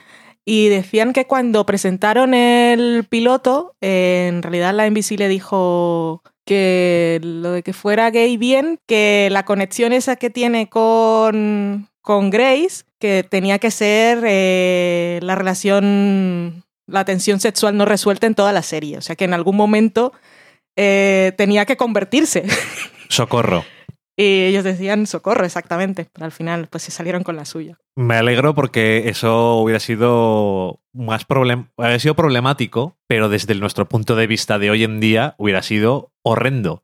[0.46, 7.52] y decían que cuando presentaron el piloto, en realidad la NBC le dijo que lo
[7.52, 13.26] de que fuera gay bien, que la conexión esa que tiene con, con Grace, que
[13.28, 18.98] tenía que ser eh, la relación, la tensión sexual no resuelta en toda la serie.
[18.98, 20.14] O sea que en algún momento
[20.76, 22.46] eh, tenía que convertirse.
[23.10, 23.64] socorro.
[24.18, 26.08] y ellos decían socorro, exactamente.
[26.12, 27.78] Pero al final, pues se salieron con la suya.
[27.96, 34.16] Me alegro porque eso hubiera sido más problem hubiera sido problemático, pero desde nuestro punto
[34.16, 36.84] de vista de hoy en día hubiera sido horrendo.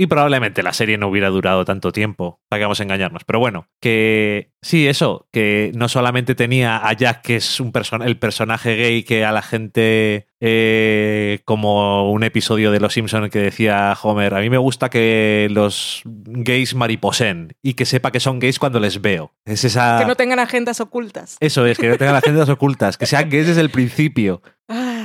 [0.00, 3.24] Y probablemente la serie no hubiera durado tanto tiempo, para que vamos a engañarnos.
[3.24, 8.02] Pero bueno, que sí, eso, que no solamente tenía a Jack, que es un person
[8.02, 13.40] el personaje gay que a la gente, eh, como un episodio de Los Simpson que
[13.40, 18.38] decía Homer, a mí me gusta que los gays mariposen y que sepa que son
[18.38, 19.32] gays cuando les veo.
[19.44, 19.98] Es esa...
[19.98, 21.38] Que no tengan agendas ocultas.
[21.40, 24.42] Eso es, que no tengan agendas ocultas, que sean gays desde el principio.
[24.68, 24.97] Ay,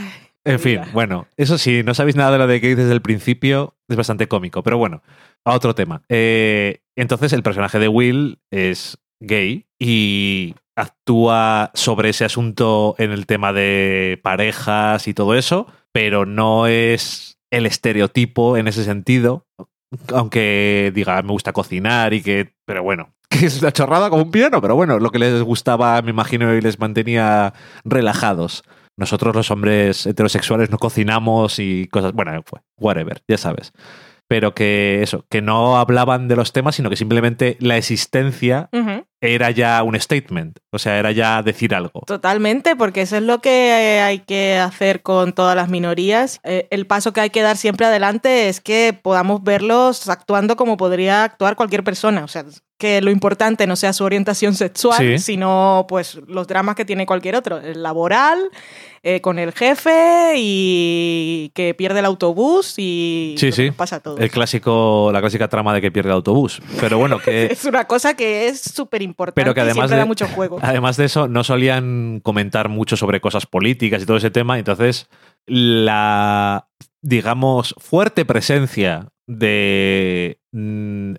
[0.45, 3.75] En fin, bueno, eso sí, no sabéis nada de lo de gays desde el principio,
[3.87, 5.01] es bastante cómico, pero bueno,
[5.45, 6.01] a otro tema.
[6.09, 13.25] Eh, entonces, el personaje de Will es gay y actúa sobre ese asunto en el
[13.25, 19.45] tema de parejas y todo eso, pero no es el estereotipo en ese sentido,
[20.11, 24.31] aunque diga me gusta cocinar y que, pero bueno, que es una chorrada como un
[24.31, 27.53] piano, pero bueno, lo que les gustaba, me imagino, y les mantenía
[27.85, 28.63] relajados.
[28.97, 33.73] Nosotros los hombres heterosexuales no cocinamos y cosas, bueno, fue, whatever, ya sabes.
[34.27, 38.69] Pero que eso, que no hablaban de los temas, sino que simplemente la existencia
[39.19, 42.01] era ya un statement, o sea, era ya decir algo.
[42.05, 46.39] Totalmente, porque eso es lo que eh, hay que hacer con todas las minorías.
[46.43, 50.77] Eh, el paso que hay que dar siempre adelante es que podamos verlos actuando como
[50.77, 52.23] podría actuar cualquier persona.
[52.23, 52.45] O sea,
[52.83, 55.17] que lo importante no sea su orientación sexual, Sí.
[55.19, 57.59] sino pues los dramas que tiene cualquier otro.
[57.61, 58.39] El laboral,
[59.03, 63.71] eh, con el jefe y que pierde el autobús y Sí, sí.
[63.71, 64.19] pasa a todos.
[64.19, 66.61] El clásico, la clásica trama de que pierde el autobús.
[66.81, 70.05] Pero bueno, que Es una cosa que es súper importante Pero que además de- da
[70.05, 70.59] mucho juego.
[70.61, 74.59] Además de eso, no solían comentar mucho sobre cosas políticas y todo ese tema.
[74.59, 75.07] Entonces,
[75.47, 76.67] la,
[77.01, 80.39] digamos, fuerte presencia de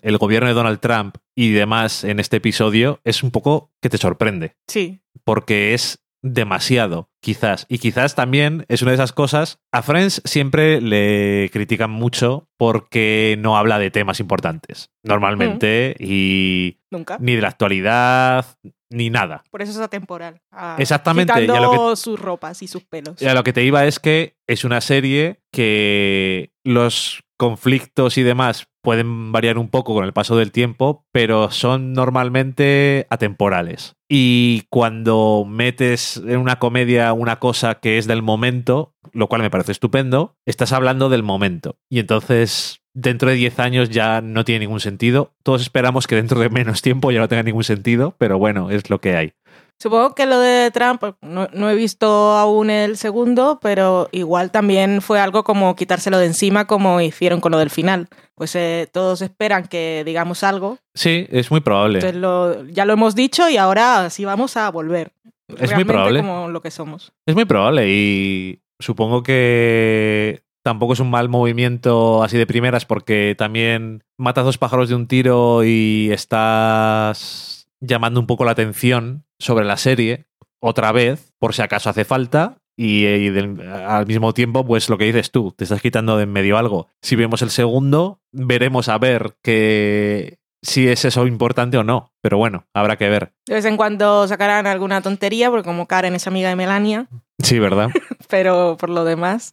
[0.05, 3.97] el gobierno de Donald Trump y demás en este episodio es un poco que te
[3.97, 4.55] sorprende.
[4.67, 7.65] Sí, Porque es demasiado, quizás.
[7.69, 9.59] Y quizás también es una de esas cosas.
[9.71, 17.17] A Friends siempre le critican mucho porque no habla de temas importantes, normalmente, y nunca.
[17.19, 18.45] ni de la actualidad,
[18.91, 19.43] ni nada.
[19.49, 20.41] Por eso es atemporal.
[20.51, 23.21] Ah, Exactamente, y a sus ropas y sus pelos.
[23.21, 28.23] Y a lo que te iba es que es una serie que los conflictos y
[28.23, 33.97] demás pueden variar un poco con el paso del tiempo, pero son normalmente atemporales.
[34.07, 39.49] Y cuando metes en una comedia una cosa que es del momento, lo cual me
[39.49, 41.77] parece estupendo, estás hablando del momento.
[41.89, 45.33] Y entonces, dentro de 10 años ya no tiene ningún sentido.
[45.43, 48.89] Todos esperamos que dentro de menos tiempo ya no tenga ningún sentido, pero bueno, es
[48.89, 49.33] lo que hay.
[49.77, 55.01] Supongo que lo de Trump, no, no he visto aún el segundo, pero igual también
[55.01, 58.07] fue algo como quitárselo de encima como hicieron con lo del final.
[58.35, 61.99] Pues eh, todos esperan que digamos algo, Sí, es muy probable.
[61.99, 65.11] entonces lo, ya lo hemos dicho y ahora sí vamos a volver.
[65.49, 66.19] muy Realmente probable.
[66.21, 67.11] como lo que somos.
[67.25, 73.35] Es muy probable y supongo que tampoco es un mal movimiento así de primeras porque
[73.37, 79.65] también matas dos pájaros de un tiro y estás llamando un poco la atención sobre
[79.65, 80.25] la serie
[80.59, 84.97] otra vez por si acaso hace falta y, y del- al mismo tiempo pues lo
[84.97, 86.87] que dices tú, te estás quitando de en medio algo.
[87.01, 92.37] Si vemos el segundo, veremos a ver que si es eso importante o no, pero
[92.37, 93.31] bueno, habrá que ver.
[93.45, 97.07] De vez en cuando sacarán alguna tontería, porque como Karen es amiga de Melania,
[97.39, 97.89] Sí, ¿verdad?
[98.29, 99.51] pero por lo demás.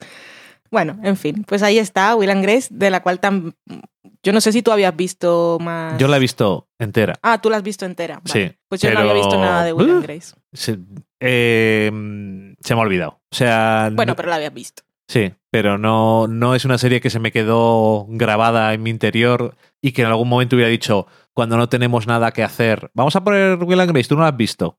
[0.70, 3.54] Bueno, en fin, pues ahí está Will and Grace, de la cual tan...
[4.24, 5.98] Yo no sé si tú habías visto más.
[5.98, 7.18] Yo la he visto entera.
[7.22, 8.20] Ah, tú la has visto entera.
[8.24, 8.48] Vale.
[8.50, 10.02] Sí, Pues yo no pero- había visto nada de Will and Uh.
[10.02, 10.34] Grace.
[10.52, 10.78] Se,
[11.20, 11.90] eh,
[12.60, 13.20] se me ha olvidado.
[13.30, 14.82] O sea, Bueno, no- pero la habías visto.
[15.08, 19.56] Sí, pero no, no es una serie que se me quedó grabada en mi interior
[19.82, 23.22] y que en algún momento hubiera dicho, cuando no tenemos nada que hacer, vamos a
[23.24, 24.78] poner Will and Grace, tú no la has visto,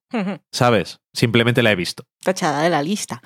[0.52, 1.02] ¿sabes?
[1.14, 2.06] Simplemente la he visto.
[2.24, 3.22] Tachada de la lista.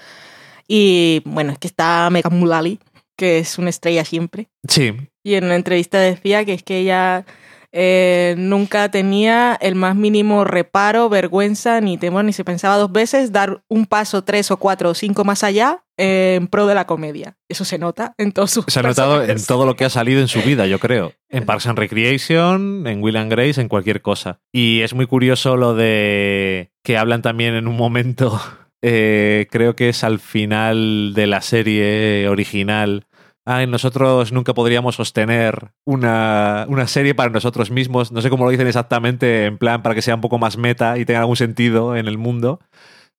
[0.68, 2.80] Y bueno, es que está Megan Mullally,
[3.16, 4.50] que es una estrella siempre.
[4.68, 4.94] Sí.
[5.28, 7.26] Y en una entrevista decía que es que ella
[7.74, 13.34] eh, nunca tenía el más mínimo reparo, vergüenza ni temor, ni se pensaba dos veces
[13.34, 17.36] dar un paso tres o cuatro o cinco más allá en pro de la comedia.
[17.50, 20.22] Eso se nota en todos sus Se ha notado en todo lo que ha salido
[20.22, 21.12] en su vida, yo creo.
[21.28, 24.40] En Parks and Recreation, en Will and Grace, en cualquier cosa.
[24.54, 28.40] Y es muy curioso lo de que hablan también en un momento,
[28.82, 33.07] eh, creo que es al final de la serie original,
[33.48, 38.12] ay, nosotros nunca podríamos sostener una, una, serie para nosotros mismos.
[38.12, 40.98] No sé cómo lo dicen exactamente, en plan, para que sea un poco más meta
[40.98, 42.60] y tenga algún sentido en el mundo.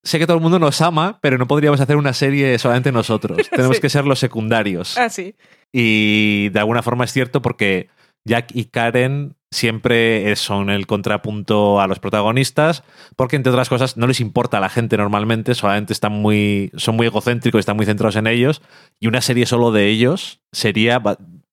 [0.04, 3.48] Sé que todo el mundo nos ama, pero no podríamos hacer una serie solamente nosotros.
[3.50, 3.80] Tenemos Sí.
[3.80, 4.98] que ser los secundarios.
[4.98, 5.34] Ah, sí.
[5.72, 7.88] Y de alguna forma es cierto porque
[8.26, 12.84] Jack y Karen siempre son el contrapunto a los protagonistas,
[13.16, 16.96] porque entre otras cosas no les importa a la gente normalmente, solamente están muy, son
[16.96, 18.62] muy egocéntricos, están muy centrados en ellos,
[19.00, 21.02] y una serie solo de ellos sería,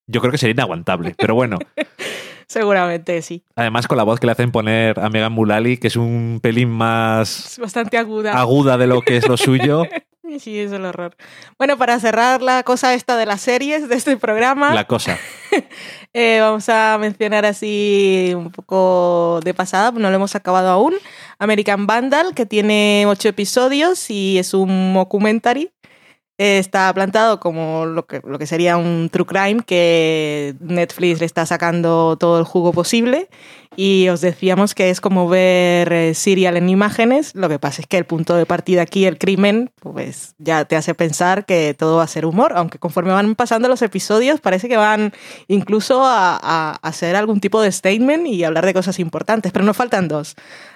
[0.07, 1.15] yo creo que sería inaguantable.
[1.17, 1.57] Pero bueno,
[2.47, 3.43] Seguramente sí.
[3.55, 6.69] además con la voz que le hacen poner a Megan Mullally, que es un pelín
[6.69, 8.39] más Es bastante aguda.
[8.39, 9.83] aguda de lo que es lo suyo,
[10.39, 11.15] Sí, es el horror.
[11.57, 15.17] Bueno, para cerrar la cosa esta de las series de este programa, la cosa.
[16.13, 20.93] eh, vamos a mencionar así un poco de pasada, no lo hemos acabado aún.
[21.37, 25.71] American Vandal, que tiene ocho episodios y es un documentary.
[26.37, 31.45] Está plantado como lo que, lo que sería un true crime que Netflix le está
[31.45, 33.29] sacando todo el jugo posible
[33.77, 37.33] y os decíamos que es como ver eh, serial en imágenes.
[37.35, 40.75] Lo que pasa es que el punto de partida aquí, el crimen, pues ya te
[40.75, 44.67] hace pensar que todo va a ser humor, aunque conforme van pasando los episodios parece
[44.67, 45.13] que van
[45.47, 49.77] incluso a, a hacer algún tipo de statement y hablar de cosas importantes, pero nos
[49.77, 50.35] faltan dos,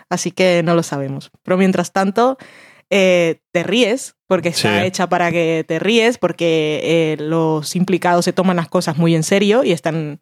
[0.10, 1.32] así que no lo sabemos.
[1.44, 2.38] Pero mientras tanto,
[2.90, 4.86] eh, te ríes, porque está Sí.
[4.86, 9.24] hecha para que te ríes, porque eh, los implicados se toman las cosas muy en
[9.24, 10.20] serio y están,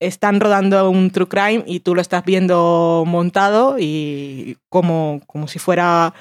[0.00, 5.58] están rodando un true crime y tú lo estás viendo montado y como, como si
[5.58, 6.14] fuera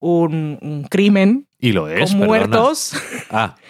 [0.00, 2.26] un, un crimen Y lo es, con perdona.
[2.26, 2.92] muertos.
[3.30, 3.54] Ah,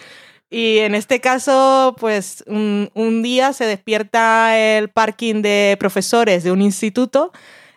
[0.49, 6.51] Y en este caso, pues un, un día se despierta el parking de profesores de
[6.51, 7.31] un instituto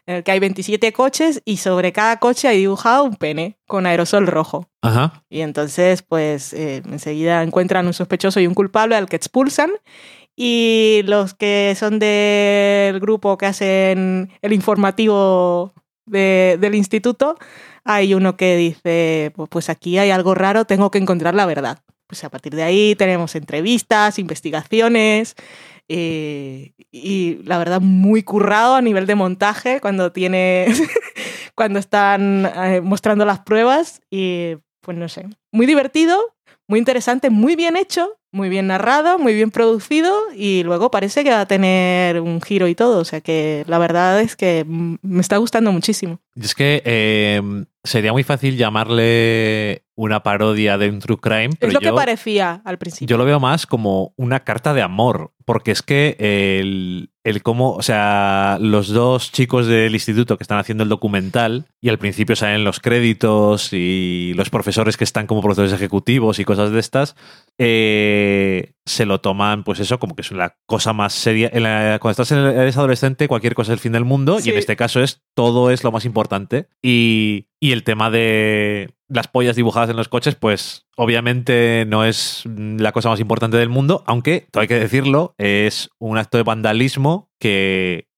[0.06, 3.86] en el que hay 27 coches y sobre cada coche hay dibujado un pene con
[3.86, 4.68] aerosol rojo.
[4.82, 5.24] ajá.
[5.28, 9.70] Y entonces, pues eh, enseguida encuentran un sospechoso y un culpable al que expulsan.
[10.38, 15.72] Y los que son del grupo que hacen el informativo
[16.06, 17.36] de- del instituto,
[17.84, 21.78] hay uno que dice, "Pu- pues aquí hay algo raro, tengo que encontrar la verdad.
[22.06, 25.34] Pues a partir de ahí tenemos entrevistas, investigaciones
[25.88, 30.66] eh, y la verdad muy currado a nivel de montaje cuando tiene
[31.54, 36.16] cuando están eh, mostrando las pruebas y pues no sé, muy divertido,
[36.68, 41.30] muy interesante, muy bien hecho, muy bien narrado, muy bien producido y luego parece que
[41.30, 45.20] va a tener un giro y todo, o sea que la verdad es que me
[45.20, 46.20] está gustando muchísimo.
[46.34, 47.42] Y Es que eh,
[47.86, 51.96] sería muy fácil llamarle una parodia de un true crime, pero es lo yo, que
[51.96, 53.06] parecía al principio.
[53.08, 57.72] yo lo veo más como una carta de amor, porque es que el, el cómo,
[57.72, 62.36] o sea, los dos chicos del instituto que están haciendo el documental y al principio
[62.36, 67.16] salen los créditos y los profesores que están como profesores ejecutivos y cosas de estas,
[67.58, 71.50] eh, se lo toman, pues eso, como que es la cosa más seria.
[71.52, 74.38] En la- cuando estás en el- eres adolescente, cualquier cosa es el fin del mundo,
[74.38, 74.48] Sí.
[74.48, 76.68] y en este caso es todo es lo más importante.
[76.82, 82.42] Y, y el tema de las pollas dibujadas en los coches, pues obviamente no es
[82.46, 86.44] la cosa más importante del mundo, aunque, todo hay que decirlo, es un acto de
[86.44, 88.08] vandalismo que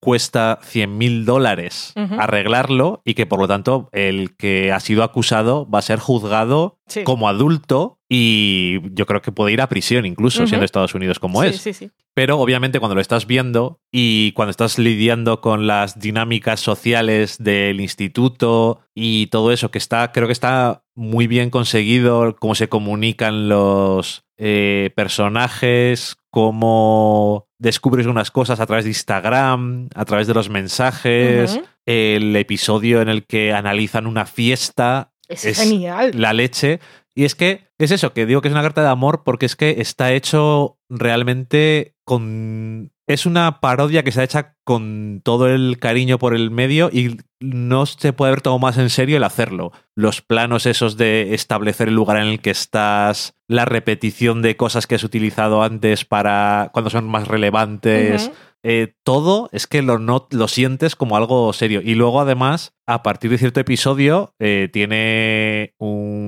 [0.00, 5.68] cuesta 100 mil dólares arreglarlo y que por lo tanto el que ha sido acusado
[5.70, 7.04] va a ser juzgado Sí.
[7.04, 11.40] como adulto y yo creo que puede ir a prisión incluso siendo Estados Unidos como
[11.40, 11.56] sí, es.
[11.62, 11.90] sí, sí.
[12.12, 17.80] Pero obviamente cuando lo estás viendo y cuando estás lidiando con las dinámicas sociales del
[17.80, 23.48] instituto y todo eso que está, creo que está muy bien conseguido, cómo se comunican
[23.48, 30.50] los eh, personajes, cómo descubres unas cosas a través de Instagram, a través de los
[30.50, 36.10] mensajes, el episodio en el que analizan una fiesta, Es, es genial.
[36.14, 36.78] la leche.
[37.14, 39.56] Y es que es eso, que digo que es una carta de amor porque es
[39.56, 45.78] que está hecho realmente con es una parodia que se ha hecha con todo el
[45.78, 49.72] cariño por el medio y no se puede haber tomado más en serio el hacerlo.
[49.94, 54.86] Los planos esos de establecer el lugar en el que estás, la repetición de cosas
[54.86, 58.30] que has utilizado antes para cuando son más relevantes.
[58.64, 61.80] Eh, todo es que lo, no, lo sientes como algo serio.
[61.82, 66.21] Y luego, además, a partir de cierto episodio, eh, tiene un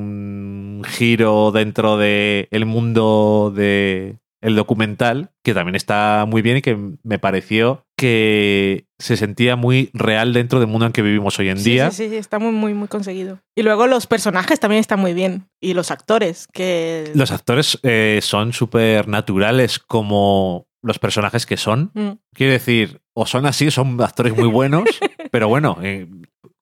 [0.95, 6.77] giro dentro del el mundo de el documental, que también está muy bien y que
[7.03, 11.65] me pareció que se sentía muy real dentro del mundo en que vivimos hoy en
[11.65, 11.91] día.
[11.91, 13.41] Sí, sí, sí, está muy, muy, muy conseguido.
[13.57, 15.49] Y luego los personajes también están muy bien.
[15.61, 17.11] Y los actores, que...
[17.15, 21.91] Los actores eh, son súper naturales como los personajes que son.
[21.95, 22.11] Mm.
[22.35, 24.85] Quiero decir, o son así, son actores muy buenos,
[25.31, 26.07] pero bueno, eh,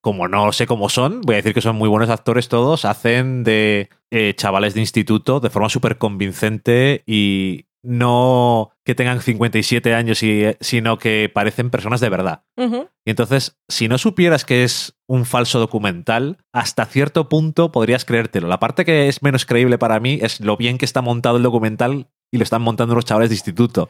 [0.03, 3.45] como no sé cómo son, voy a decir que son muy buenos actores todos, hacen
[3.45, 10.21] de eh, chavales de instituto de forma súper convincente y no que tengan 57 años,
[10.21, 12.43] y, sino que parecen personas de verdad.
[12.57, 18.49] Y entonces, si no supieras que es un falso documental, hasta cierto punto podrías creértelo.
[18.49, 21.43] La parte que es menos creíble para mí es lo bien que está montado el
[21.43, 23.87] documental y lo están montando los chavales de instituto.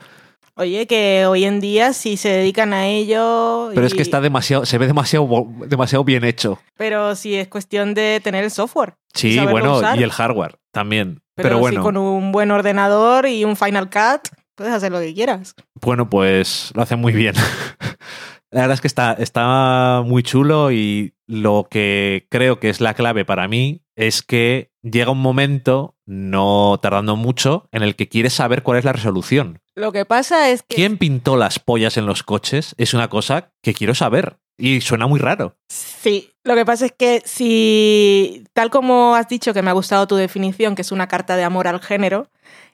[0.55, 3.71] Oye, que hoy en día sí se dedican a ello.
[3.73, 6.59] Pero es que está demasiado, se ve demasiado, demasiado bien hecho.
[6.77, 8.95] Pero sí es cuestión de tener el software.
[9.13, 11.21] Sí, bueno, y el hardware también.
[11.35, 11.81] Pero, bueno.
[11.81, 15.55] con un buen ordenador y un Final Cut, puedes hacer lo que quieras.
[15.81, 17.33] Bueno, pues lo hacen muy bien.
[18.53, 22.93] La verdad es que está, está muy chulo y lo que creo que es la
[22.93, 28.33] clave para mí es que llega un momento, no tardando mucho, en el que quieres
[28.33, 29.59] saber cuál es la resolución.
[29.73, 30.75] Lo que pasa es que...
[30.75, 32.75] ¿Quién pintó las pollas en los coches?
[32.77, 34.37] Es una cosa que quiero saber.
[34.55, 35.57] Y suena muy raro.
[35.69, 40.05] Sí, lo que pasa es que si, tal como has dicho, que me ha gustado
[40.05, 42.29] tu definición, que es una carta de amor al género,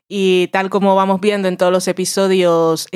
[0.09, 2.87] y tal como vamos viendo en todos los episodios,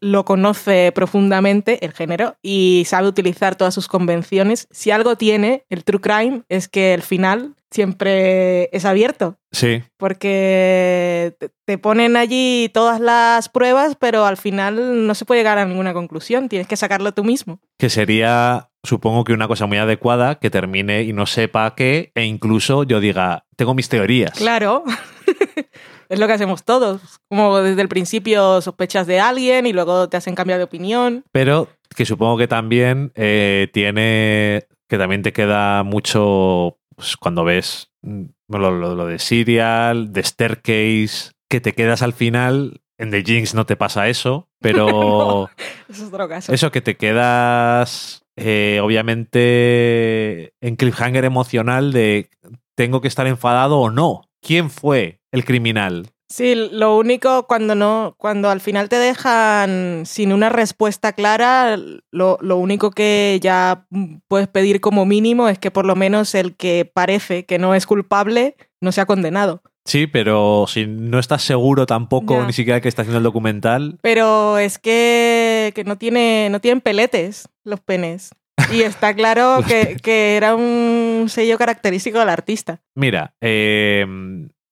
[0.00, 4.68] lo conoce profundamente el género y sabe utilizar todas sus convenciones.
[4.70, 9.36] Si algo tiene el True Crime es que el final siempre es abierto.
[9.52, 9.82] Sí.
[9.96, 15.64] Porque te ponen allí todas las pruebas, pero al final no se puede llegar a
[15.64, 17.60] ninguna conclusión, tienes que sacarlo tú mismo.
[17.78, 22.24] Que sería, supongo que una cosa muy adecuada, que termine y no sepa qué, e
[22.24, 24.32] incluso yo diga, tengo mis teorías.
[24.32, 24.84] Claro.
[26.08, 27.20] Es lo que hacemos todos.
[27.28, 31.24] Como desde el principio sospechas de alguien y luego te hacen cambiar de opinión.
[31.32, 34.66] Pero que supongo que también eh, tiene.
[34.88, 41.60] que también te queda mucho pues, cuando ves mm, lo, de Serial, de Staircase, que
[41.60, 42.80] te quedas al final.
[43.00, 45.50] En The Jinx no te pasa eso, pero.
[45.88, 46.52] eso es otro caso.
[46.52, 48.22] Eso que te quedas.
[48.40, 52.30] Eh, obviamente en cliffhanger emocional de
[52.76, 54.22] tengo que estar enfadado o no.
[54.40, 56.10] ¿Quién fue el criminal?
[56.30, 61.78] Sí, lo único cuando no, cuando al final te dejan sin una respuesta clara,
[62.10, 63.86] lo, lo, único que ya
[64.28, 67.86] puedes pedir como mínimo es que por lo menos el que parece que no es
[67.86, 69.62] culpable no sea condenado.
[69.86, 73.98] Sí, pero si no estás seguro tampoco ni siquiera que está haciendo el documental.
[74.02, 78.32] Pero es que, que no tiene, no tienen peletes los penes.
[78.70, 82.82] Y está claro que, que, era un sello característico del artista.
[82.94, 84.04] Mira, eh,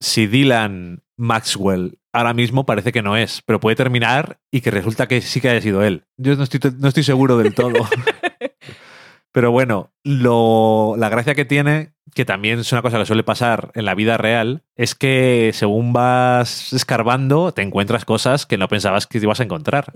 [0.00, 5.06] si Dylan Maxwell ahora mismo parece que no es, pero puede terminar y que resulta
[5.06, 6.04] que sí que haya sido él.
[6.16, 7.74] Yo no estoy, no estoy seguro del todo.
[9.32, 13.72] pero bueno, lo, la gracia que tiene, que también es una cosa que suele pasar
[13.74, 19.06] en la vida real, es que según vas escarbando, te encuentras cosas que no pensabas
[19.06, 19.92] que te ibas a encontrar.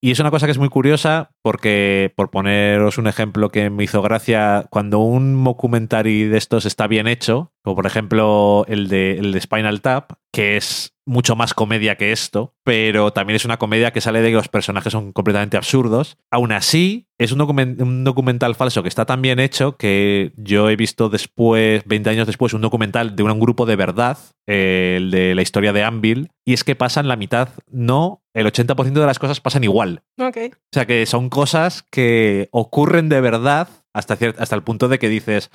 [0.00, 3.82] Y es una cosa que es muy curiosa porque, por poneros un ejemplo que me
[3.82, 9.18] hizo gracia, cuando un documentary de estos está bien hecho, como por ejemplo el de,
[9.18, 13.56] el de Spinal Tap, que es mucho más comedia que esto, pero también es una
[13.56, 16.16] comedia que sale de que los personajes son completamente absurdos.
[16.28, 20.76] Aún así, es un, un documental falso que está tan bien hecho que yo he
[20.76, 25.42] visto después, 20 años después, un documental de un grupo de verdad, el de la
[25.42, 29.40] historia de Anvil, y es que pasan la mitad, no, el 80% de las cosas
[29.40, 30.02] pasan igual.
[30.56, 35.08] O sea que son cosas que ocurren de verdad hasta, hasta el punto de que
[35.08, 35.52] dices,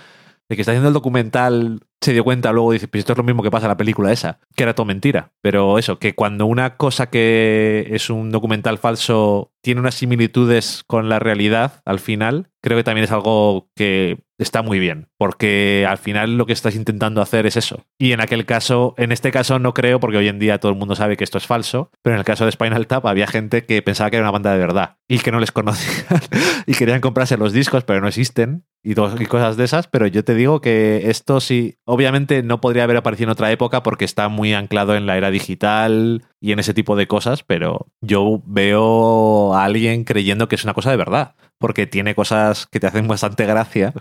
[0.47, 3.23] de que está haciendo el documental se dio cuenta luego dice, pues esto es lo
[3.23, 5.31] mismo que pasa en la película esa, que era todo mentira.
[5.41, 11.09] Pero eso, que cuando una cosa que es un documental falso tiene unas similitudes con
[11.09, 15.97] la realidad al final, creo que también es algo que está muy bien, porque al
[15.97, 17.85] final lo que estás intentando hacer es eso.
[17.97, 20.77] Y en aquel caso, en este caso no creo, porque hoy en día todo el
[20.77, 23.65] mundo sabe que esto es falso, pero en el caso de Spinal Tap había gente
[23.65, 26.21] que pensaba que era una banda de verdad y que no les conocían
[26.65, 28.63] y querían comprarse los discos, pero no existen.
[28.81, 32.97] y, cosas de esas, pero yo te digo que esto sí, obviamente no podría haber
[32.97, 36.75] aparecido en otra época porque está muy anclado en la era digital y en ese
[36.75, 41.35] tipo de cosas, pero yo veo a alguien creyendo que es una cosa de verdad,
[41.57, 43.93] porque tiene cosas que te hacen bastante gracia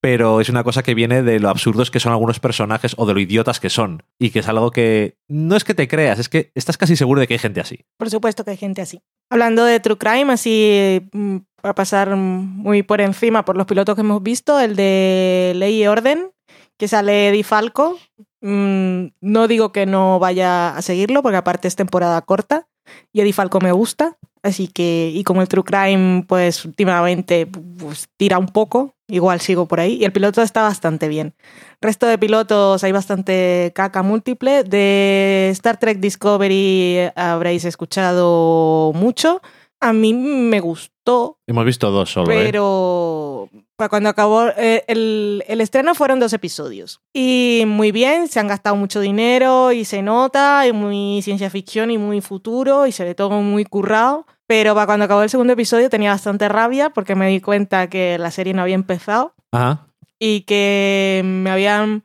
[0.00, 3.14] pero es una cosa que viene de lo absurdos que son algunos personajes o de
[3.14, 4.04] lo idiotas que son.
[4.20, 7.20] Y que es algo que no es que te creas, es que estás casi seguro
[7.20, 7.80] de que hay gente así.
[7.96, 9.02] Por supuesto que hay gente así.
[9.30, 14.02] Hablando de True Crime, así mm, para pasar muy por encima por los pilotos que
[14.02, 16.30] hemos visto, el de Ley y Orden,
[16.76, 17.98] que sale Eddie Falco.
[18.40, 22.68] Mm, no digo que no vaya a seguirlo, porque aparte es temporada corta
[23.12, 24.16] y Eddie Falco me gusta.
[24.42, 29.66] Así que, y como el True Crime, pues últimamente pues, tira un poco, igual sigo
[29.66, 29.94] por ahí.
[29.94, 31.34] Y el piloto está bastante bien.
[31.80, 34.62] Resto de pilotos hay bastante caca múltiple.
[34.62, 39.42] De Star Trek Discovery habréis escuchado mucho.
[39.80, 41.38] A mí me gustó.
[41.46, 42.32] Hemos visto dos solo.
[42.32, 42.44] ¿eh?
[42.46, 43.48] Pero
[43.90, 47.00] cuando acabó eh, el, el, estreno fueron dos episodios.
[47.12, 51.90] Y muy bien, se han gastado mucho dinero y se nota, y muy ciencia ficción
[51.90, 54.26] y muy futuro y se ve todo muy currado.
[54.46, 58.16] Pero para cuando acabó el segundo episodio tenía bastante rabia porque me di cuenta que
[58.18, 59.34] la serie no había empezado.
[59.52, 59.88] Ajá.
[60.18, 62.04] Y que me habían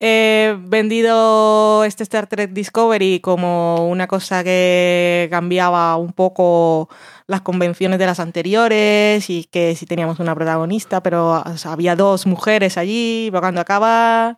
[0.00, 6.88] eh, vendido este Star Trek Discovery como una cosa que cambiaba un poco
[7.26, 12.76] las convenciones de las anteriores y que si teníamos una protagonista, pero había dos mujeres
[12.76, 14.36] allí, cuando acaba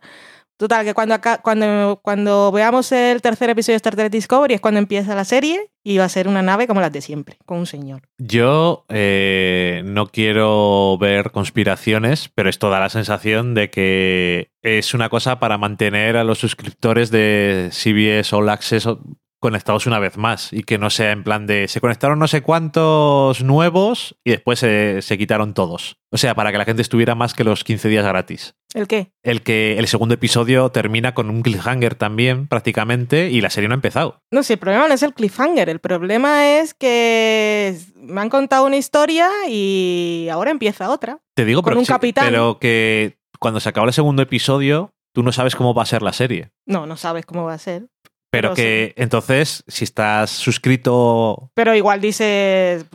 [0.57, 4.61] Total, que cuando, acá, cuando, cuando veamos el tercer episodio de Star Trek Discovery es
[4.61, 7.59] cuando empieza la serie y va a ser una nave como las de siempre, con
[7.59, 8.01] un señor.
[8.17, 15.09] Yo eh, no quiero ver conspiraciones, pero esto da la sensación de que es una
[15.09, 18.87] cosa para mantener a los suscriptores de CBS All Access
[19.39, 22.41] conectados una vez más y que no sea en plan de se conectaron no sé
[22.41, 25.97] cuántos nuevos y después se, se, quitaron todos.
[26.11, 28.55] O sea, para que la gente estuviera más que los 15 días gratis.
[28.73, 29.11] ¿El qué?
[29.23, 33.73] El que el segundo episodio termina con un cliffhanger también prácticamente y la serie no
[33.73, 34.21] ha empezado.
[34.31, 38.65] No, sí, el problema no es el cliffhanger, el problema es que me han contado
[38.65, 41.19] una historia y ahora empieza otra.
[41.35, 42.25] Te digo, con pero, un capitán.
[42.25, 46.03] pero que cuando se acaba el segundo episodio tú no sabes cómo va a ser
[46.03, 46.51] la serie.
[46.67, 47.87] No, no sabes cómo va a ser.
[48.29, 52.85] Pero, Pero que entonces, si estás suscrito, Pero igual dices,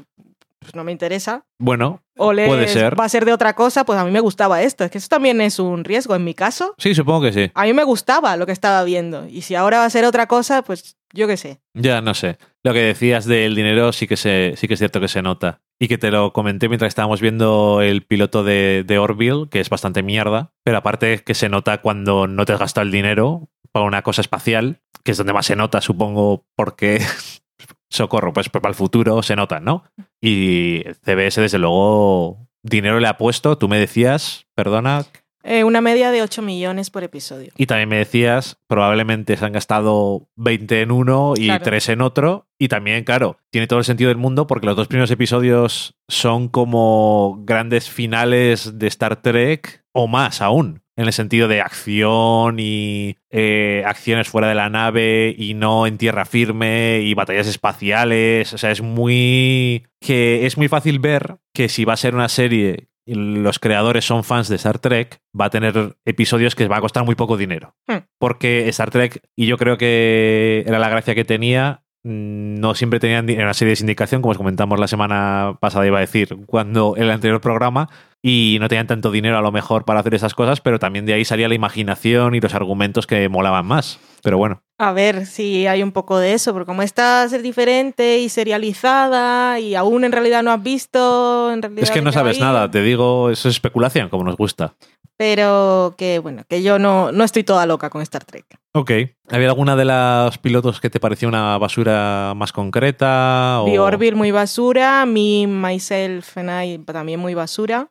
[0.58, 1.44] pues no me interesa.
[1.58, 2.98] bueno, O lees, Puede ser.
[3.00, 4.84] va a ser de otra cosa, pues a mí me gustaba esto.
[4.84, 6.14] Es que eso también es un riesgo.
[6.14, 7.50] En mi caso, sí, supongo que sí.
[7.54, 9.26] a mí me gustaba lo que estaba viendo.
[9.26, 11.60] Y si ahora va a ser otra cosa, pues yo qué sé.
[11.74, 12.36] Ya, no sé.
[12.62, 15.60] Lo que decías del dinero sí que, se, sí que es cierto que se nota.
[15.80, 19.68] Y que te lo comenté mientras estábamos viendo el piloto de, de Orville, que es
[19.68, 20.52] bastante mierda.
[20.62, 24.20] Pero aparte que se nota cuando no te has gastado el dinero para una cosa
[24.20, 27.00] espacial, que es donde más se nota, supongo, porque...
[27.90, 29.84] Socorro, pues para el futuro se nota, ¿no?
[30.20, 33.58] Y CBS, desde luego, dinero le ha puesto.
[33.58, 35.04] Tú me decías, perdona,
[35.44, 37.52] Eh, una media de 8 millones por episodio.
[37.58, 41.64] Y también me decías, probablemente se han gastado 20 en uno y Claro.
[41.64, 42.46] 3 en otro.
[42.58, 46.48] Y también, claro, tiene todo el sentido del mundo porque los dos primeros episodios son
[46.48, 50.80] como grandes finales de Star Trek o más aún.
[51.02, 55.98] En el sentido de acción y eh, acciones fuera de la nave y no en
[55.98, 58.52] tierra firme y batallas espaciales.
[58.52, 59.84] O sea, es muy.
[60.00, 64.04] que es muy fácil ver que si va a ser una serie y los creadores
[64.04, 67.36] son fans de Star Trek, va a tener episodios que va a costar muy poco
[67.36, 67.74] dinero.
[67.88, 68.06] Hmm.
[68.20, 73.30] Porque Star Trek, y yo creo que era la gracia que tenía, no siempre tenían
[73.30, 77.10] una serie de sindicación, como os comentamos la semana pasada, iba a decir, cuando el
[77.10, 77.88] anterior programa,
[78.20, 81.14] y no tenían tanto dinero a lo mejor para hacer esas cosas, pero también de
[81.14, 83.98] ahí salía la imaginación y los argumentos que molaban más.
[84.22, 88.18] Pero bueno, A ver si hay un poco de eso, porque como esta es diferente
[88.18, 92.40] y serializada y aún en realidad no has visto, en realidad es que no sabes
[92.40, 94.74] nada, te digo, eso es especulación, como nos gusta.
[95.16, 98.46] Pero que bueno, que yo no, no estoy toda loca con Star Trek.
[98.72, 98.90] Ok.
[99.30, 103.60] ¿Había alguna de los pilotos que te pareció una basura más concreta?
[103.62, 103.66] O...
[103.66, 107.90] The Orville muy basura, Me, Myself and I también muy basura.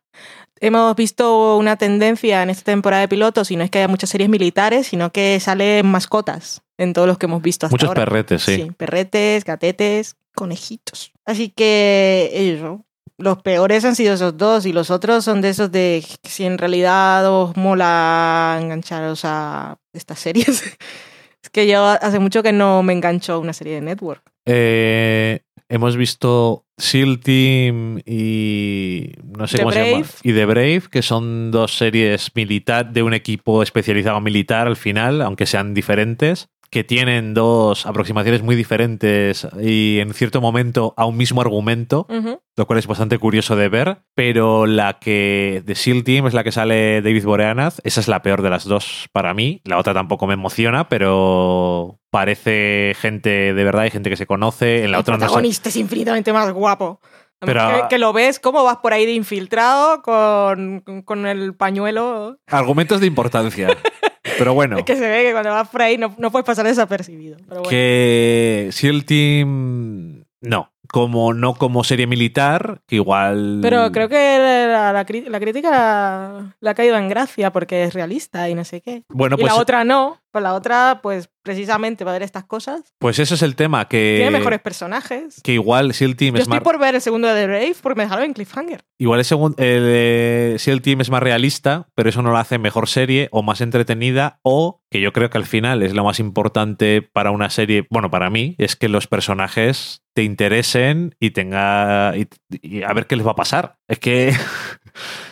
[0.59, 4.11] Hemos visto una tendencia en esta temporada de pilotos, y no es que haya muchas
[4.11, 8.05] series militares, sino que salen mascotas en todos los que hemos visto hasta Muchos ahora.
[8.05, 8.71] perretes, sí.
[8.77, 11.11] perretes, gatetes, conejitos.
[11.25, 12.85] Así que eso.
[13.21, 16.57] Los peores han sido esos dos y los otros son de esos de si en
[16.57, 20.47] realidad os mola engancharos a estas series.
[21.43, 24.23] es que yo hace mucho que no me engancho a una serie de network.
[24.45, 29.91] Eh, hemos visto SEAL Team y no sé The cómo se Brave.
[29.91, 30.07] llama.
[30.23, 35.21] Y The Brave, que son dos series militar de un equipo especializado militar al final,
[35.21, 36.49] aunque sean diferentes.
[36.71, 42.07] Que tienen dos aproximaciones muy diferentes y en cierto momento a un mismo argumento,
[42.55, 46.45] lo cual es bastante curioso de ver, pero la que de SEAL Team es la
[46.45, 49.93] que sale David Boreanaz, esa es la peor de las dos para mí, la otra
[49.93, 54.97] tampoco me emociona, pero parece gente de verdad y gente que se conoce, en la
[54.97, 57.01] el otra no protagonista es infinitamente más guapo.
[57.43, 62.37] Pero- que, que lo ves, cómo vas por ahí de infiltrado con, con el pañuelo.
[62.47, 63.75] Argumentos de importancia.
[64.41, 66.65] Pero bueno, Es que se ve que cuando vas por ahí no, no puedes pasar
[66.65, 67.37] desapercibido.
[67.47, 67.69] Pero bueno.
[67.69, 74.91] que SEAL Team no, como no como serie militar, que igual Pero creo que la,
[74.91, 79.03] la la crítica le ha caído en gracia porque es realista y no sé qué.
[79.09, 80.20] bueno, y pues, la otra no.
[80.31, 82.81] Pues la otra, pues precisamente va a ver estas cosas.
[82.99, 85.41] pues eso es el tema que Tiene mejores personajes.
[85.43, 87.75] que igual SEAL Team Yo es estoy más por ver el segundo de The Brave
[87.81, 88.83] porque me dejaron en cliffhanger.
[88.99, 92.59] igual el, segun- el eh, SEAL Team es más realista, pero eso no lo hace
[92.59, 96.19] mejor serie o más entretenida o que yo creo que al final es lo más
[96.19, 102.13] importante para una serie, bueno, para mí, es que los personajes te interesen y tenga
[102.15, 102.27] y,
[102.61, 103.77] y a ver qué les va a pasar.
[103.87, 104.33] Es que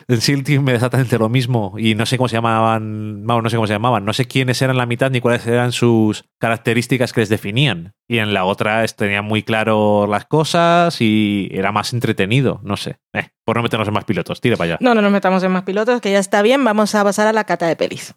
[0.07, 3.67] en SEAL Team exactamente lo mismo y no sé cómo se llamaban, no sé cómo
[3.67, 7.29] se llamaban, no sé quiénes eran la mitad ni cuáles eran sus características que les
[7.29, 7.93] definían.
[8.07, 12.97] Y en la otra tenían muy claro las cosas y era más entretenido, no sé.
[13.13, 14.77] Eh, por no meternos en más pilotos, tira para allá.
[14.81, 16.63] No, no nos metamos en más pilotos, que ya está bien.
[16.63, 18.15] Vamos a pasar a la cata de pelis.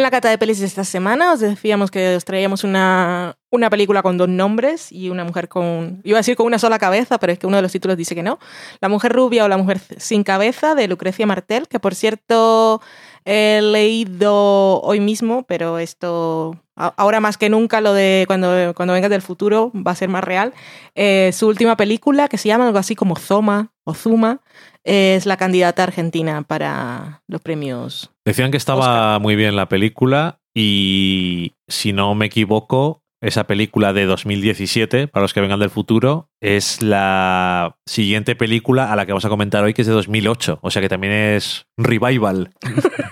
[0.00, 3.68] En la cata de pelis de esta semana os decíamos que os traíamos una, una
[3.68, 6.00] película con dos nombres y una mujer con...
[6.04, 8.14] Iba a decir con una sola cabeza, pero es que uno de los títulos dice
[8.14, 8.38] que no.
[8.80, 12.80] La mujer rubia o la mujer sin cabeza de Lucrecia Martel, que por cierto
[13.26, 19.10] he leído hoy mismo, pero esto ahora más que nunca lo de cuando, cuando vengas
[19.10, 20.54] del futuro va a ser más real.
[20.94, 24.40] Eh, su última película, que se llama algo así como Zoma o Zuma,
[24.82, 28.10] es la candidata argentina para los premios.
[28.24, 34.06] Decían que estaba muy bien la película y si no me equivoco, esa película de
[34.06, 39.24] 2017, para los que vengan del futuro, es la siguiente película a la que vamos
[39.26, 40.58] a comentar hoy, que es de 2008.
[40.62, 42.50] O sea que también es revival.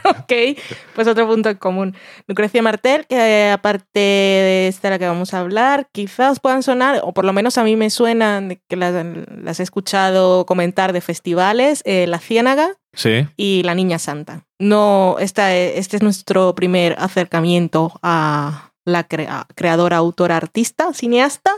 [0.08, 0.58] Ok,
[0.94, 1.94] pues otro punto en común.
[2.26, 7.00] Lucrecia Martel, que aparte de esta de la que vamos a hablar, quizás puedan sonar,
[7.02, 8.94] o por lo menos a mí me suenan, que las,
[9.28, 13.26] las he escuchado comentar de festivales, eh, La Ciénaga Sí.
[13.36, 14.44] y La Niña Santa.
[14.58, 21.52] No, esta, este es nuestro primer acercamiento a la crea- creadora, autora, artista, cineasta.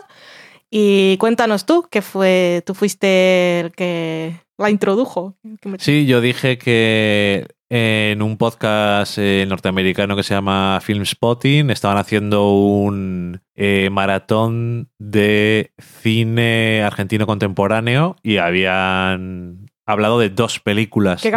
[0.70, 5.34] Y cuéntanos tú, que fue, tú fuiste el que la introdujo.
[5.78, 11.96] Sí, yo dije que en un podcast eh, norteamericano que se llama Film Spotting estaban
[11.98, 15.72] haciendo un eh, maratón de
[16.02, 19.59] cine argentino contemporáneo y habían
[19.92, 21.30] hablado de dos películas Qué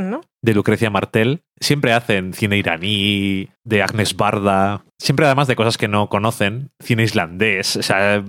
[0.00, 0.20] ¿no?
[0.42, 1.42] de Lucrecia Martel.
[1.60, 7.02] Siempre hacen cine iraní, de Agnes Barda, siempre además de cosas que no conocen, cine
[7.02, 8.24] islandés, o sea,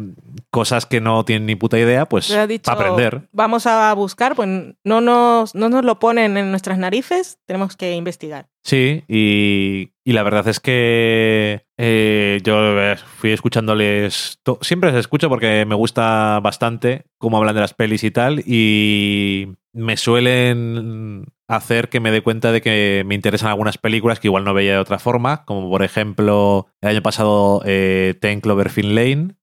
[0.51, 2.29] cosas que no tienen ni puta idea, pues
[2.63, 3.29] para aprender.
[3.31, 4.49] Vamos a buscar, pues
[4.83, 8.48] no nos, no nos lo ponen en nuestras narices, tenemos que investigar.
[8.63, 14.39] Sí, y, y la verdad es que eh, yo eh, fui escuchándoles.
[14.61, 19.47] Siempre les escucho porque me gusta bastante cómo hablan de las pelis y tal, y
[19.71, 24.43] me suelen hacer que me dé cuenta de que me interesan algunas películas que igual
[24.43, 29.35] no veía de otra forma, como por ejemplo el año pasado eh, Ten Cloverfield Lane.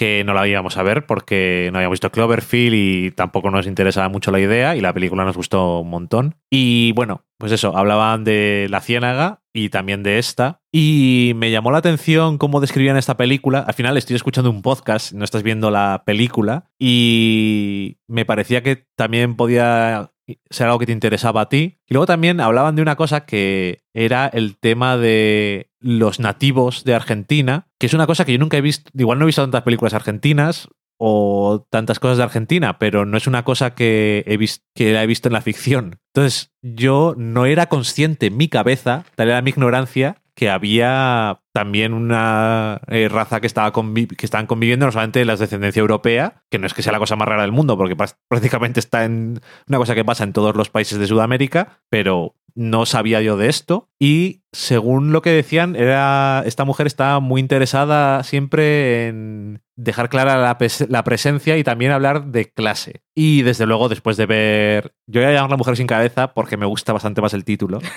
[0.00, 4.08] Que no la íbamos a ver porque no habíamos visto Cloverfield y tampoco nos interesaba
[4.08, 6.36] mucho la idea y la película nos gustó un montón.
[6.48, 10.62] Y bueno, pues eso, hablaban de La Ciénaga y también de esta.
[10.72, 13.58] Y me llamó la atención cómo describían esta película.
[13.58, 16.70] Al final estoy escuchando un podcast, no estás viendo la película.
[16.78, 20.12] Y me parecía que también podía
[20.48, 21.78] ser algo que te interesaba a ti.
[21.86, 26.94] Y luego también hablaban de una cosa que era el tema de los nativos de
[26.94, 29.62] Argentina, que es una cosa que yo nunca he visto, igual no he visto tantas
[29.62, 30.68] películas argentinas
[30.98, 35.02] o tantas cosas de Argentina, pero no es una cosa que he visto que la
[35.02, 35.98] he visto en la ficción.
[36.14, 41.92] Entonces, yo no era consciente en mi cabeza, tal era mi ignorancia, que había también
[41.92, 46.58] una eh, raza que estaba que estaban conviviendo no solamente las de descendencia europea, que
[46.58, 47.96] no es que sea la cosa más rara del mundo, porque
[48.28, 52.86] prácticamente está en una cosa que pasa en todos los países de Sudamérica, pero no
[52.86, 53.88] sabía yo de esto.
[53.98, 60.36] Y según lo que decían, era esta mujer estaba muy interesada siempre en dejar clara
[60.38, 63.02] la, pres- la presencia y también hablar de clase.
[63.14, 64.94] Y desde luego, después de ver.
[65.06, 67.80] Yo voy a llamarla Mujer sin cabeza porque me gusta bastante más el título.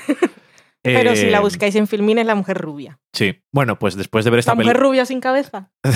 [0.81, 2.99] Pero Eh, si la buscáis en Filmin es la mujer rubia.
[3.13, 3.41] Sí.
[3.53, 5.71] Bueno, pues después de ver esta ¿La mujer rubia sin cabeza?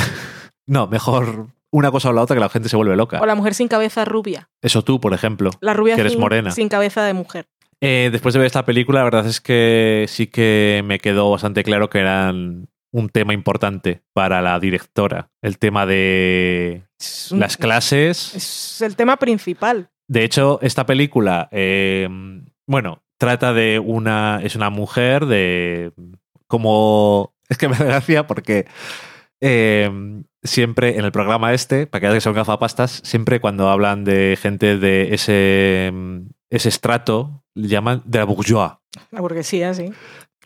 [0.69, 3.21] No, mejor una cosa o la otra que la gente se vuelve loca.
[3.21, 4.49] ¿O la mujer sin cabeza rubia?
[4.61, 5.51] Eso tú, por ejemplo.
[5.61, 6.51] La rubia Que eres sin, morena.
[6.51, 7.47] sin cabeza de mujer.
[7.81, 11.63] Eh, después de ver esta película, la verdad es que sí que me quedó bastante
[11.63, 15.29] claro que eran un tema importante para la directora.
[15.41, 16.83] El tema de
[17.31, 18.33] las clases.
[18.33, 19.89] Es el tema principal.
[20.07, 22.07] De hecho, esta película, eh,
[22.65, 24.39] bueno, trata de una.
[24.41, 25.91] Es una mujer de.
[26.47, 27.35] Como.
[27.49, 28.65] Es que me da gracia porque.
[29.41, 29.91] eh,
[30.43, 34.37] siempre en el programa este, para que veas que son gafapastas, siempre cuando hablan de
[34.41, 35.93] gente de ese.
[36.49, 38.71] Ese estrato, le llaman de la bourgeois.
[39.11, 39.91] La burguesía, sí.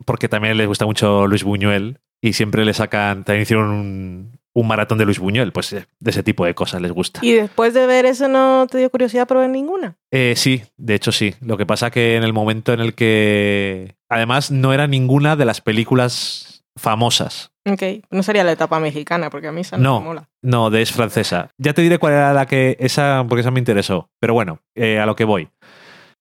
[0.06, 2.00] Porque también les gusta mucho Luis Buñuel.
[2.22, 3.24] Y siempre le sacan.
[3.24, 5.52] También hicieron un, un maratón de Luis Buñuel.
[5.52, 7.20] Pues eh, de ese tipo de cosas les gusta.
[7.24, 9.96] Y después de ver eso, ¿no te dio curiosidad por ver ninguna?
[10.12, 11.34] Eh, sí, de hecho sí.
[11.42, 13.96] Lo que pasa que en el momento en el que...
[14.10, 17.52] Además, no era ninguna de las películas famosas.
[17.70, 20.00] Ok, no sería la etapa mexicana, porque a mí esa no, No.
[20.00, 20.30] me mola.
[20.42, 21.52] No, de es francesa.
[21.58, 22.76] Ya te diré cuál era la que...
[22.80, 24.10] Esa, porque esa me interesó.
[24.20, 25.50] Pero bueno, eh, a lo que voy.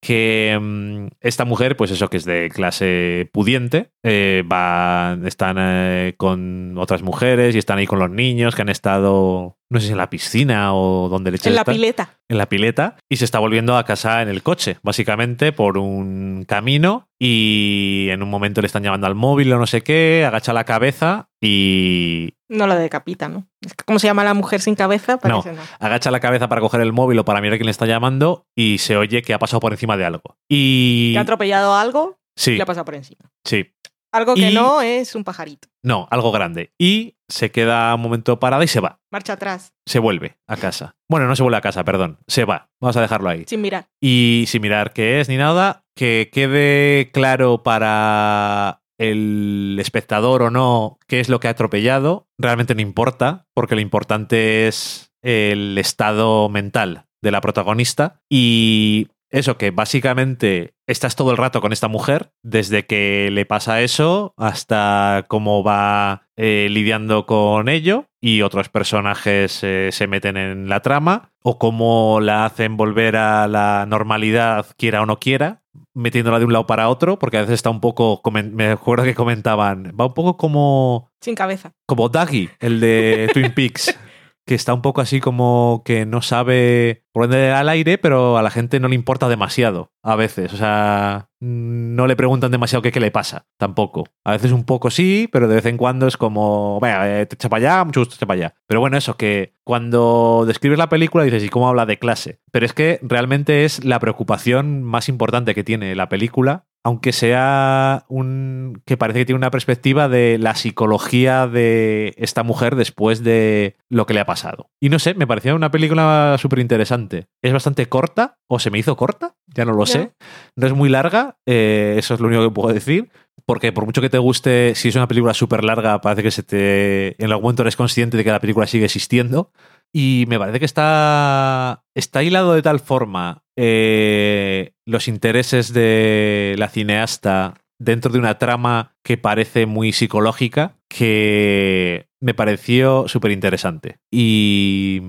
[0.00, 6.14] Que mm, esta mujer, pues eso, que es de clase pudiente, eh, va, están eh,
[6.16, 9.92] con otras mujeres y están ahí con los niños que han estado, no sé si
[9.92, 12.18] en la piscina o donde le En la pileta.
[12.28, 16.44] en la pileta y se está volviendo a casa en el coche, básicamente por un
[16.48, 20.54] camino y en un momento le están llamando al móvil o no sé qué, agacha
[20.54, 23.46] la cabeza y No la decapita, ¿no?
[23.60, 25.18] Es que, ¿Cómo se llama la mujer sin cabeza?
[25.18, 25.62] Parece no.
[25.78, 28.78] agacha la cabeza para coger el móvil o para mirar quién le está llamando y
[28.78, 30.36] se oye que ha pasado por encima de algo.
[30.48, 33.30] Y Que ha atropellado algo y sí, le ha pasado por encima.
[33.44, 33.72] sí,
[34.12, 35.68] Algo que Y- no es un pajarito.
[35.84, 38.98] no, algo grande y se queda un momento parada y se va.
[39.12, 40.96] Marcha atrás, Se vuelve a casa.
[41.08, 42.18] Bueno, no se vuelve a casa, perdón.
[42.26, 42.68] Se va.
[42.80, 43.44] Vamos a dejarlo ahí.
[43.46, 43.86] sin mirar.
[44.02, 50.98] y sin mirar qué es ni nada, que quede claro para el espectador o no
[51.08, 56.50] qué es lo que ha atropellado, realmente no importa, porque lo importante es el estado
[56.50, 58.20] mental de la protagonista.
[58.28, 63.80] Y eso que básicamente estás todo el rato con esta mujer, desde que le pasa
[63.80, 70.68] eso hasta cómo va eh, lidiando con ello y otros personajes eh, se meten en
[70.68, 75.59] la trama o cómo la hacen volver a la normalidad quiera o no quiera,
[75.94, 79.14] metiéndola de un lado para otro, porque a veces está un poco, me acuerdo que
[79.14, 81.72] comentaban, va un poco como Sin cabeza.
[81.86, 83.96] como Daggy, el de Twin Peaks,
[84.46, 88.42] que está un poco así como que no sabe por dónde al aire, pero a
[88.42, 90.52] la gente no le importa demasiado a veces.
[90.52, 94.08] O sea, no le preguntan demasiado qué, qué le pasa, tampoco.
[94.24, 97.34] A veces un poco sí, pero de vez en cuando es como, vaya, eh, te
[97.34, 98.54] echa para allá, mucho gusto, echa para allá.
[98.66, 102.40] Pero bueno, eso, que cuando describes la película dices, ¿y cómo habla de clase?
[102.50, 108.04] Pero es que realmente es la preocupación más importante que tiene la película aunque sea
[108.08, 113.76] un que parece que tiene una perspectiva de la psicología de esta mujer después de
[113.88, 114.70] lo que le ha pasado.
[114.80, 117.26] Y no sé, me pareció una película súper interesante.
[117.42, 120.12] Es bastante corta, o se me hizo corta, ya no lo sé.
[120.56, 123.10] No es muy larga, eh, eso es lo único que puedo decir.
[123.46, 126.42] Porque por mucho que te guste, si es una película súper larga, parece que se
[126.42, 127.22] te.
[127.22, 129.50] En algún momento eres consciente de que la película sigue existiendo.
[129.92, 136.68] Y me parece que está, está hilado de tal forma eh, los intereses de la
[136.68, 143.98] cineasta dentro de una trama que parece muy psicológica que me pareció súper interesante.
[144.10, 145.00] Y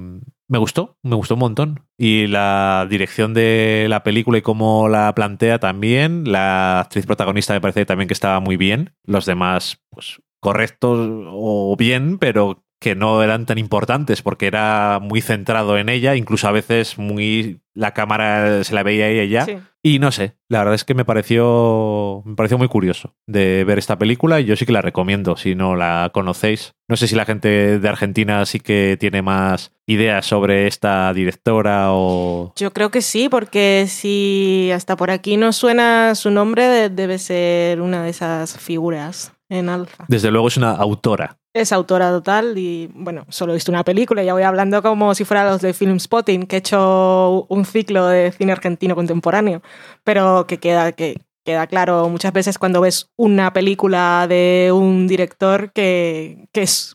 [0.47, 1.85] me gustó, me gustó un montón.
[1.97, 6.31] Y la dirección de la película y cómo la plantea también.
[6.31, 8.95] La actriz protagonista me parece también que estaba muy bien.
[9.05, 15.21] Los demás, pues correctos o bien, pero que no eran tan importantes porque era muy
[15.21, 19.45] centrado en ella, incluso a veces muy la cámara se la veía a ella ya.
[19.45, 19.57] Sí.
[19.83, 23.77] Y no sé, la verdad es que me pareció me pareció muy curioso de ver
[23.79, 26.73] esta película y yo sí que la recomiendo si no la conocéis.
[26.87, 31.87] No sé si la gente de Argentina sí que tiene más ideas sobre esta directora
[31.91, 36.89] o Yo creo que sí, porque si hasta por aquí no suena su nombre, de-
[36.89, 40.05] debe ser una de esas figuras en alfa.
[40.07, 41.37] desde luego es una autora.
[41.53, 45.25] Es autora total y, bueno, solo he visto una película, ya voy hablando como si
[45.25, 49.61] fuera los de Film Spotting, que he hecho un ciclo de cine argentino contemporáneo,
[50.03, 55.71] pero que queda, que queda claro muchas veces cuando ves una película de un director
[55.73, 56.93] que, que, es,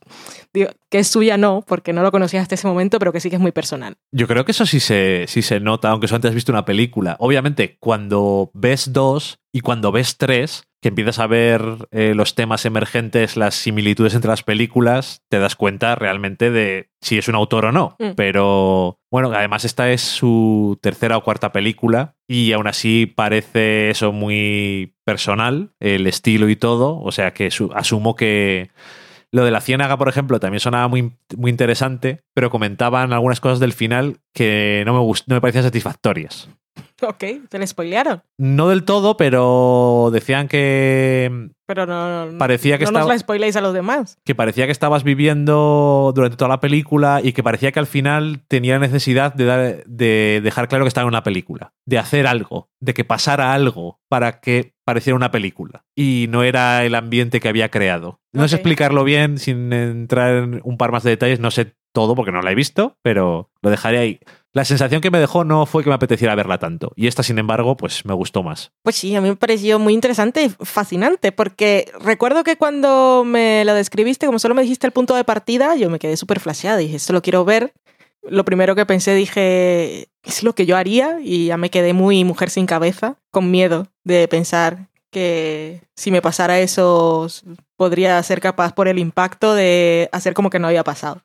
[0.53, 3.37] que es suya, no, porque no lo conocías hasta ese momento, pero que sí que
[3.37, 3.97] es muy personal.
[4.13, 7.17] Yo creo que eso sí se, sí se nota, aunque solamente has visto una película.
[7.19, 12.65] Obviamente, cuando ves dos y cuando ves tres, que empiezas a ver eh, los temas
[12.65, 17.65] emergentes, las similitudes entre las películas, te das cuenta realmente de si es un autor
[17.65, 17.97] o no.
[17.99, 18.11] Mm.
[18.15, 24.13] Pero bueno, además esta es su tercera o cuarta película y aún así parece eso
[24.13, 27.01] muy personal, el estilo y todo.
[27.01, 28.71] O sea que su- asumo que
[29.33, 33.59] lo de la ciénaga, por ejemplo, también sonaba muy, muy interesante, pero comentaban algunas cosas
[33.59, 36.49] del final que no me, no me parecían satisfactorias.
[37.03, 38.23] Ok, te le spoilearon.
[38.39, 43.19] No del todo, pero decían que, Pero no, no, Parecía que no nos estaba- la
[43.19, 44.19] spoiléis a los demás.
[44.25, 48.41] que parecía que estabas viviendo durante toda la película y que parecía que al final
[48.49, 52.71] tenía necesidad de, dar- de dejar claro que estaba en una película, de hacer algo,
[52.81, 55.85] de que pasara algo para que pareciera una película.
[55.95, 58.21] Y no era el ambiente que había creado.
[58.33, 62.15] No sé explicarlo bien sin entrar en un par más de detalles, no sé todo
[62.15, 64.21] porque no la he visto, pero lo dejaré ahí.
[64.57, 66.91] La sensación que me dejó no fue que me apeteciera verla tanto.
[66.97, 68.73] Y esta, sin embargo, pues me gustó más.
[68.83, 73.67] Pues sí, a mí me pareció muy interesante y fascinante, porque recuerdo que cuando me
[73.67, 76.79] lo describiste, como solo me dijiste el punto de partida, yo me quedé súper flasheada.
[76.79, 77.75] Dije, esto lo quiero ver.
[78.23, 82.25] Lo primero que pensé, dije, es lo que yo haría, y ya me quedé muy
[82.25, 87.29] mujer sin cabeza, con miedo de pensar que si me pasara eso,
[87.77, 91.21] podría ser capaz por el impacto de hacer como que no había pasado.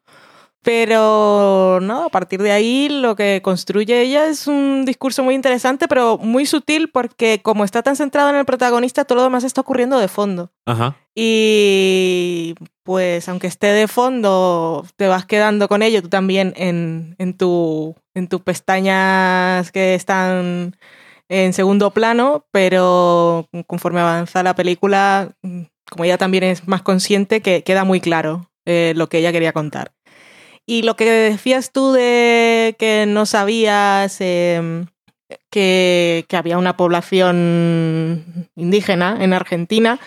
[0.64, 5.88] Pero no, a partir de ahí lo que construye ella es un discurso muy interesante,
[5.88, 9.62] pero muy sutil porque como está tan centrado en el protagonista, todo lo demás está
[9.62, 10.52] ocurriendo de fondo.
[10.68, 10.98] Ajá.
[11.16, 12.54] Y
[12.84, 17.96] pues aunque esté de fondo, te vas quedando con ello tú también en, en, tu,
[18.14, 20.76] en tus pestañas que están
[21.28, 25.32] en segundo plano, pero conforme avanza la película,
[25.90, 29.54] como ella también es más consciente, que queda muy claro eh, lo que ella quería
[29.54, 29.94] contar.
[30.66, 34.86] Y lo que decías tú de que no sabías eh,
[35.50, 40.00] que, que, había una población indígena en Argentina,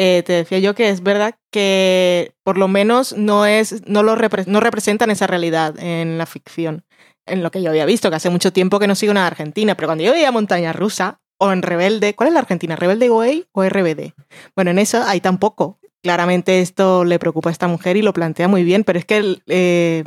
[0.00, 4.14] eh, te decía yo que es verdad que por lo menos no, es, no, lo
[4.46, 6.84] no representan esa realidad en la ficción.
[7.26, 9.74] En lo que yo había visto, que hace mucho tiempo que no sigo una Argentina,
[9.74, 12.76] pero cuando yo veía Montaña Rusa o en Rebelde, ¿cuál es la Argentina?
[12.76, 14.12] ¿Rebelde Way o RBD?
[14.54, 18.48] Bueno, en eso hay tampoco claramente esto le preocupa a esta mujer y lo plantea
[18.48, 20.04] muy bien, pero es que eh,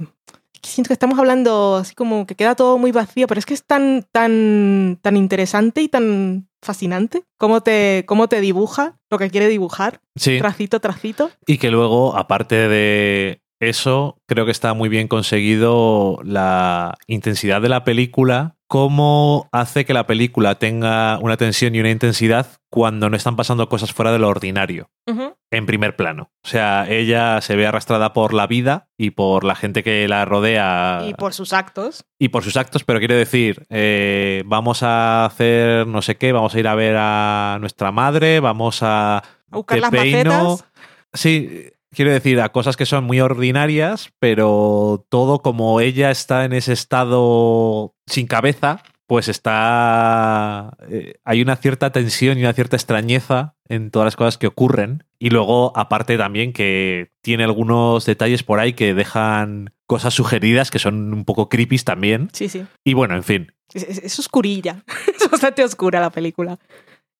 [0.63, 3.65] siento que estamos hablando así como que queda todo muy vacío, pero es que es
[3.65, 9.47] tan, tan, tan interesante y tan fascinante cómo te, cómo te dibuja lo que quiere
[9.47, 10.37] dibujar, sí.
[10.37, 11.31] tracito, tracito.
[11.45, 17.69] Y que luego, aparte de eso, creo que está muy bien conseguido la intensidad de
[17.69, 23.17] la película, cómo hace que la película tenga una tensión y una intensidad cuando no
[23.17, 24.89] están pasando cosas fuera de lo ordinario.
[25.05, 25.35] Uh -huh.
[25.51, 26.31] En primer plano.
[26.41, 30.23] O sea, ella se ve arrastrada por la vida y por la gente que la
[30.23, 31.03] rodea.
[31.05, 32.05] Y por sus actos.
[32.17, 36.55] Y por sus actos, pero quiere decir, eh, vamos a hacer no sé qué, vamos
[36.55, 39.17] a ir a ver a nuestra madre, vamos a.
[39.17, 40.65] A buscar las macetas.
[41.13, 46.53] Sí, quiero decir, a cosas que son muy ordinarias, pero todo como ella está en
[46.53, 48.81] ese estado sin cabeza,
[49.11, 50.77] pues está.
[50.89, 55.03] Eh, hay una cierta tensión y una cierta extrañeza en todas las cosas que ocurren.
[55.19, 60.79] Y luego, aparte también que tiene algunos detalles por ahí que dejan cosas sugeridas que
[60.79, 62.29] son un poco creepy también.
[62.31, 62.63] Sí, sí.
[62.85, 63.51] Y bueno, en fin.
[63.73, 64.85] Es, es, es oscurilla.
[65.13, 66.57] es bastante oscura la película.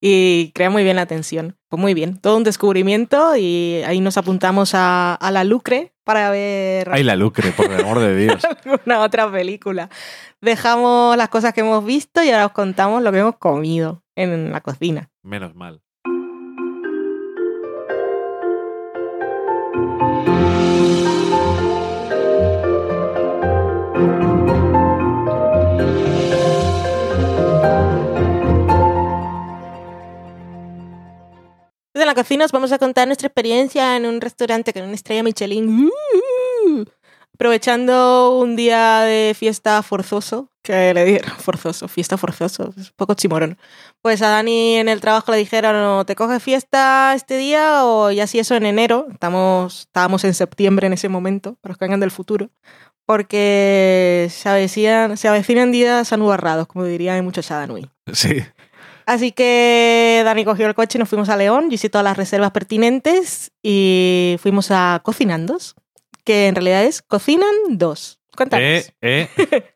[0.04, 1.58] Y crea muy bien la tensión.
[1.70, 2.18] Pues muy bien.
[2.18, 6.90] Todo un descubrimiento y ahí nos apuntamos a, a la Lucre para ver.
[6.92, 8.42] Ay, la Lucre, por el amor de Dios.
[8.86, 9.90] una otra película.
[10.42, 14.52] Dejamos las cosas que hemos visto y ahora os contamos lo que hemos comido en
[14.52, 15.12] la cocina.
[15.22, 15.82] Menos mal.
[32.02, 35.22] En la cocina os vamos a contar nuestra experiencia en un restaurante con una estrella
[35.22, 35.86] Michelin.
[35.86, 36.84] Uh,
[37.36, 43.14] aprovechando un día de fiesta forzoso, que le dieron forzoso, fiesta forzoso, es un poco
[43.14, 43.60] chimorón.
[44.02, 48.10] Pues a Dani en el trabajo le dijeron, o te coges fiesta este día o
[48.10, 51.86] ya si eso en enero, estamos, estábamos en septiembre en ese momento, para los que
[51.86, 52.50] vengan del futuro,
[53.06, 57.88] porque se avecinan, se avecinan días anubarrados, como diría mi muchacha Nui.
[58.12, 58.44] Sí.
[59.12, 61.70] Así que Dani cogió el coche y nos fuimos a León.
[61.70, 65.76] Yo hice todas las reservas pertinentes y fuimos a Cocinandos,
[66.24, 68.20] que en realidad es Cocinan 2.
[68.38, 68.66] Cuéntanos.
[68.66, 69.28] Eh, eh.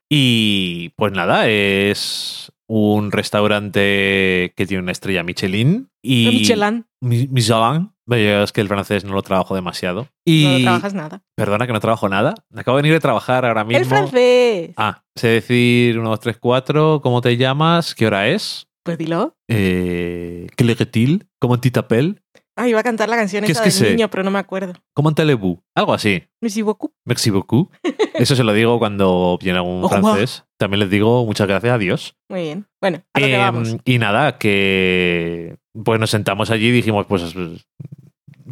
[0.09, 5.89] y pues nada, es un restaurante que tiene una estrella Michelin.
[6.01, 6.85] Y Michelin.
[7.01, 7.91] Mi- Michelin.
[8.09, 10.07] Es que el francés no lo trabajo demasiado.
[10.23, 11.23] Y No trabajas nada.
[11.35, 12.35] perdona que no trabajo nada.
[12.55, 13.79] Acabo de venir de trabajar ahora mismo.
[13.79, 14.69] El francés.
[14.77, 17.01] Ah, sé decir 1, 2, 3, 4.
[17.01, 17.93] ¿Cómo te llamas?
[17.95, 18.67] ¿Qué hora es?
[18.85, 19.35] Pues dilo.
[19.49, 22.21] Eh, Clegetil, como Titapel,
[22.57, 23.95] Ah, iba a cantar la canción ¿Qué esa es que del sé?
[23.97, 24.71] niño, pero no me acuerdo.
[24.93, 26.23] como Telebu, algo así.
[26.41, 26.93] Merci beaucoup.
[27.03, 27.69] Merci beaucoup.
[28.13, 30.01] Eso se lo digo cuando viene algún revoir.
[30.15, 30.45] francés.
[30.57, 32.15] También les digo muchas gracias, adiós.
[32.29, 32.65] Muy bien.
[32.79, 33.75] Bueno, a lo que Em, vamos.
[33.83, 37.23] y nada, que pues nos sentamos allí y dijimos, pues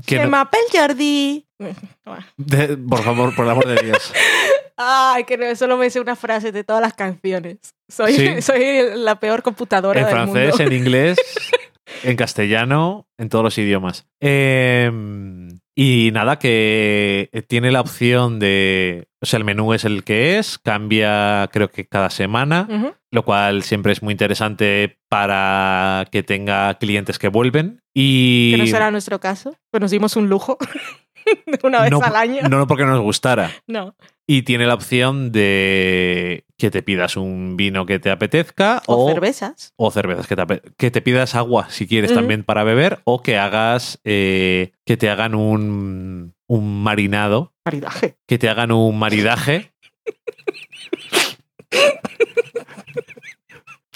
[0.06, 1.46] que Se no- Jordi.
[2.38, 4.12] de- por favor, por el amor de Dios.
[4.78, 7.58] Ay, que no, solo me sé una frase de todas las canciones.
[7.90, 8.42] Soy, Sí.
[8.42, 8.64] soy
[8.96, 10.64] la peor computadora en del francés, mundo.
[10.64, 11.18] en inglés,
[12.04, 14.06] en castellano, en todos los idiomas.
[14.20, 19.08] Em, y nada, que tiene la opción de.
[19.22, 23.64] O sea, el menú es el que es, cambia creo que cada semana, lo cual
[23.64, 27.80] siempre es muy interesante para que tenga clientes que vuelven.
[27.96, 29.56] Y Que no será nuestro caso.
[29.72, 30.58] Pues nos dimos un lujo
[31.64, 32.42] una vez no, al año.
[32.44, 33.52] no, no porque nos gustara.
[33.68, 33.96] No.
[34.26, 39.10] Y tiene la opción de que te pidas un vino que te apetezca O, o,
[39.10, 39.74] cervezas.
[39.76, 43.38] o cervezas, que te, que te pidas agua si quieres también para beber o que
[43.38, 48.16] hagas, eh, que te hagan un, un marinado, Maridaje.
[48.26, 49.74] que te hagan un maridaje.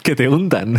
[0.03, 0.75] que te untan.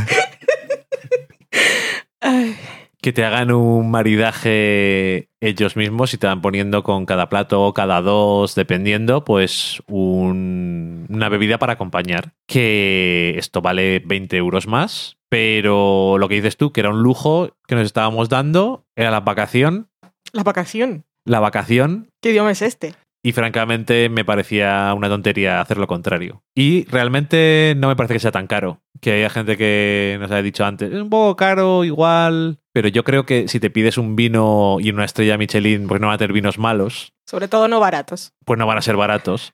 [2.21, 2.57] Ay,
[3.01, 7.73] Que te hagan un maridaje ellos mismos y te van poniendo con cada plato o
[7.75, 12.33] cada dos, dependiendo, pues un- una bebida para acompañar.
[12.47, 17.57] Que esto vale 20 euros más, pero lo que dices tú, que era un lujo
[17.67, 19.89] que nos estábamos dando, era la vacación,
[20.33, 21.05] la vacación.
[21.25, 22.95] la vacación, ¿Qué idioma es este?
[23.23, 26.43] y francamente me parecía una tontería hacer lo contrario.
[26.55, 28.81] Y realmente no me parece que sea tan caro.
[29.01, 33.03] Que haya gente que nos haya dicho antes, es un poco caro igual, pero yo
[33.03, 36.19] creo que si te pides un vino y una estrella Michelin, pues no van a
[36.19, 38.35] tener vinos malos, Sobre todo no baratos.
[38.45, 39.53] pues no van a ser baratos.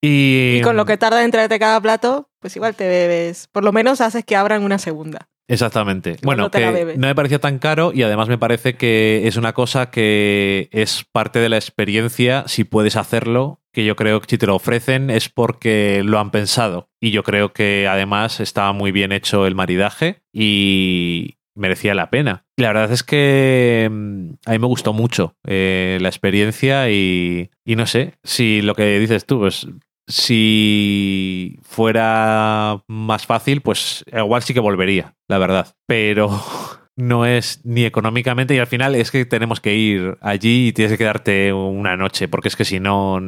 [0.00, 3.46] Y, Y con lo que tarda en traerte cada plato, pues igual te bebes.
[3.52, 5.28] Por lo menos haces que abran una segunda.
[5.48, 6.16] Exactamente.
[6.22, 9.90] Bueno, que no me parecía tan caro y además me parece que es una cosa
[9.90, 14.46] que es parte de la experiencia si puedes hacerlo, que yo creo que si te
[14.46, 16.88] lo ofrecen es porque lo han pensado.
[17.02, 22.44] Y yo creo que además estaba muy bien hecho el maridaje y merecía la pena.
[22.56, 27.76] La verdad es que mm, a mí me gustó mucho eh, la experiencia y, y
[27.76, 29.66] no sé, si lo que dices tú, pues
[30.06, 35.74] si fuera más fácil, pues igual sí que volvería, la verdad.
[35.86, 36.28] Pero
[36.96, 40.92] no es ni económicamente y al final es que tenemos que ir allí y tienes
[40.92, 43.20] que quedarte una noche, porque es que si no,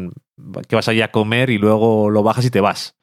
[0.68, 2.96] que vas allí a comer y luego lo bajas y te vas.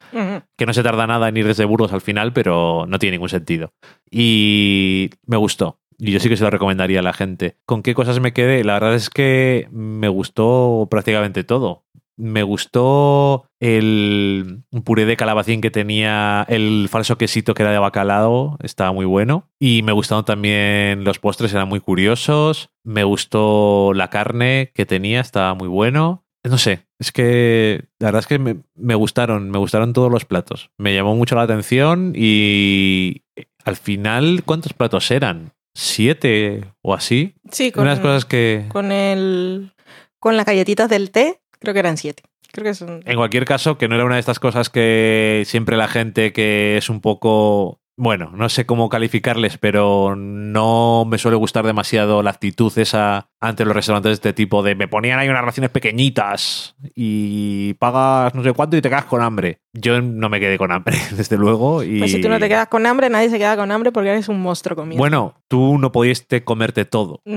[0.58, 3.30] Que no se tarda nada en ir desde Burgos al final, pero no tiene ningún
[3.30, 3.74] sentido.
[4.10, 5.80] Y me gustó.
[6.04, 7.58] Y yo sí que se lo recomendaría a la gente.
[7.68, 8.64] ¿Con qué cosas me quedé?
[8.64, 11.86] La verdad es que me gustó prácticamente todo.
[12.18, 18.58] Me gustó el puré de calabacín que tenía el falso quesito que era de bacalao,
[18.64, 19.48] estaba muy bueno.
[19.60, 22.72] Y me gustaron también los postres, eran muy curiosos.
[22.84, 26.26] Me gustó la carne que tenía, estaba muy bueno.
[26.44, 30.26] No sé, es que la verdad es que me, me gustaron, me gustaron todos los
[30.26, 30.72] platos.
[30.80, 33.22] Me llamó mucho la atención y
[33.64, 35.54] al final, ¿cuántos platos eran?
[35.74, 37.36] ¿Siete o así?
[37.52, 38.66] Sí, con, Unas cosas que...
[38.70, 39.74] con el
[40.20, 42.24] con las galletitas del té, creo que eran siete.
[42.52, 43.02] Creo que son.
[43.06, 46.78] En cualquier caso, que no era una de estas cosas que siempre la gente que
[46.78, 47.81] es un poco...
[48.04, 53.64] Bueno, no sé cómo calificarles, pero no me suele gustar demasiado la actitud esa ante
[53.64, 58.42] los restaurantes de este tipo de me ponían ahí unas raciones pequeñitas y pagas no
[58.44, 59.60] sé cuánto y te quedas con hambre.
[59.74, 61.84] Yo no me quedé con hambre, desde luego.
[61.84, 62.00] Y...
[62.00, 64.30] Pues si tú no te quedas con hambre, nadie se queda con hambre porque eres
[64.30, 64.98] un monstruo comiendo.
[65.00, 67.22] Bueno, tú no podíiste comerte todo.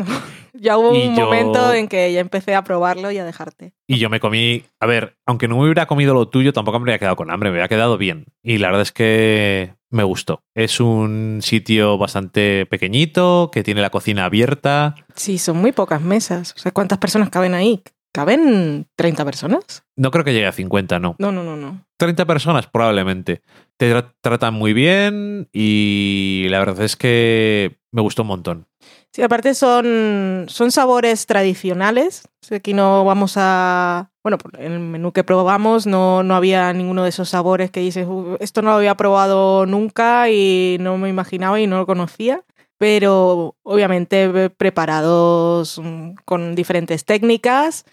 [0.57, 0.61] No.
[0.61, 3.75] Ya hubo Y un yo- momento en que ya empecé a probarlo y a dejarte.
[3.89, 6.85] Y yo me comí, a ver, aunque no me hubiera comido lo tuyo, tampoco me
[6.85, 8.27] habría quedado con hambre, me había quedado bien.
[8.41, 10.43] Y la verdad es que me gustó.
[10.55, 14.95] Es un sitio bastante pequeñito, que tiene la cocina abierta.
[15.15, 16.53] Sí, son muy pocas mesas.
[16.57, 17.83] O sea, ¿cuántas personas caben ahí?
[18.13, 19.83] ¿Caben 30 personas?
[19.97, 21.17] No creo que llegue a 50, no.
[21.19, 21.85] No, no, no, no.
[21.97, 23.43] 30 personas probablemente.
[23.77, 28.67] Te tra- tratan muy bien y la verdad es que me gustó un montón.
[29.13, 32.29] Sí, aparte son, son sabores tradicionales.
[32.51, 34.11] Aquí no vamos a...
[34.25, 38.07] Bueno, en el menú que probamos no, no había ninguno de esos sabores que dices,
[38.09, 42.43] "Uh, esto no lo había probado nunca y no me imaginaba y no lo conocía.
[42.79, 47.85] Pero obviamente eh, preparados mm, con diferentes técnicas.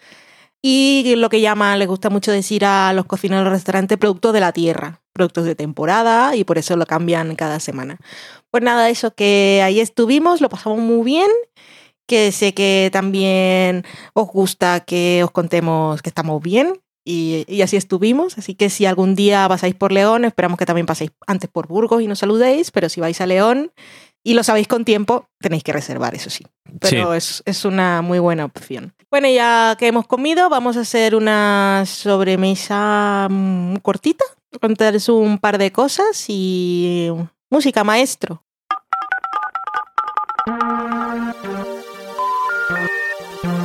[0.63, 4.39] Y lo que llama, les gusta mucho decir a los cocineros del restaurante, productos de
[4.39, 7.99] la tierra, productos de temporada y por eso lo cambian cada semana.
[8.51, 11.31] Pues nada, eso que ahí estuvimos, lo pasamos muy bien,
[12.05, 17.77] que sé que también os gusta que os contemos que estamos bien Y, y así
[17.77, 18.37] estuvimos.
[18.37, 22.01] Así que si algún día pasáis por León, esperamos que también paséis antes por Burgos
[22.01, 22.69] y nos saludéis.
[22.69, 23.71] Pero si vais a León
[24.23, 26.45] y lo sabéis con tiempo, tenéis que reservar, eso sí.
[26.79, 28.93] Pero es, es una muy buena opción.
[29.09, 34.25] Bueno, ya que hemos comido, vamos a hacer una sobremesa mm, cortita.
[34.59, 37.09] Contaros un par de cosas y
[37.51, 38.41] música maestro.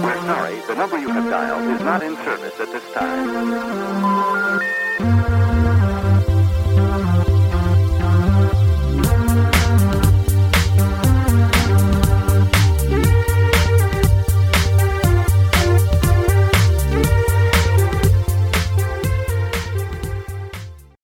[0.02, 4.36] We're sorry, the number you have dialed is not in service at this time.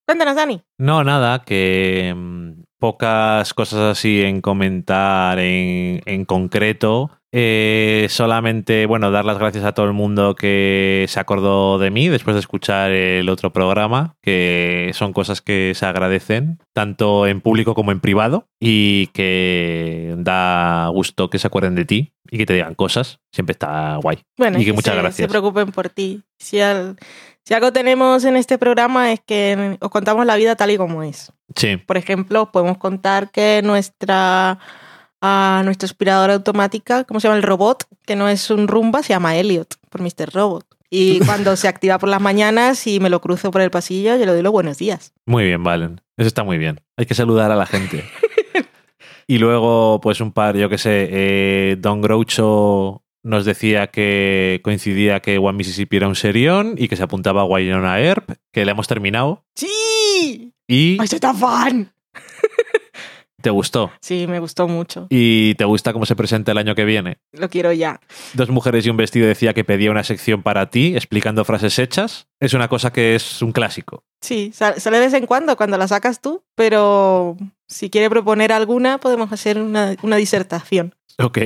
[0.05, 0.63] Cuéntanos, Dani.
[0.79, 7.13] No, nada, que mm, pocas cosas así en comentar en, en concreto.
[7.35, 12.09] Eh, solamente, bueno, dar las gracias a todo el mundo que se acordó de mí
[12.09, 17.75] después de escuchar el otro programa, que son cosas que se agradecen, tanto en público
[17.75, 22.55] como en privado, y que da gusto que se acuerden de ti y que te
[22.55, 23.21] digan cosas.
[23.33, 24.19] Siempre está guay.
[24.37, 25.25] Bueno, y que que muchas se, gracias.
[25.27, 26.23] se preocupen por ti.
[26.39, 26.97] Si, al-
[27.45, 31.03] si algo tenemos en este programa es que os contamos la vida tal y como
[31.03, 31.33] es.
[31.57, 34.59] Sí, Por ejemplo, os podemos contar que nuestra,
[35.21, 37.85] ah, nuestra aspiradora automática, ¿cómo se llama el robot?
[38.07, 40.33] Que no es un rumba, se llama Elliot, por Mr.
[40.33, 40.67] Robot.
[40.89, 44.25] Y cuando se activa por las mañanas y me lo cruzo por el pasillo, yo
[44.25, 45.13] le doy los buenos días.
[45.27, 46.01] muy bien, Valen.
[46.17, 46.81] Eso está muy bien.
[46.97, 48.05] Hay que saludar a la gente.
[49.27, 55.21] y luego, pues un par, yo qué sé, eh, Don Groucho nos decía que coincidía
[55.21, 58.71] que One Mississippi era un serión y que se apuntaba a Wynonna Earp, que le
[58.73, 59.45] hemos terminado.
[59.55, 60.53] ¡Sí!
[60.69, 61.93] Y ¡Ay, soy tan fan!
[63.41, 63.91] te gustó.
[64.01, 65.09] Sí, me gustó mucho.
[65.11, 67.19] Y te gusta cómo se presenta el año que viene.
[67.33, 68.01] Lo quiero ya.
[68.35, 72.29] Dos mujeres y un vestido decía que pedía una sección para ti, explicando frases hechas.
[72.39, 74.05] Es una cosa que es un clásico.
[74.21, 78.53] Sí, sal- sale de vez en cuando cuando la sacas tú, pero si quiere proponer
[78.53, 80.95] alguna, podemos hacer una, una disertación.
[81.19, 81.39] Ok.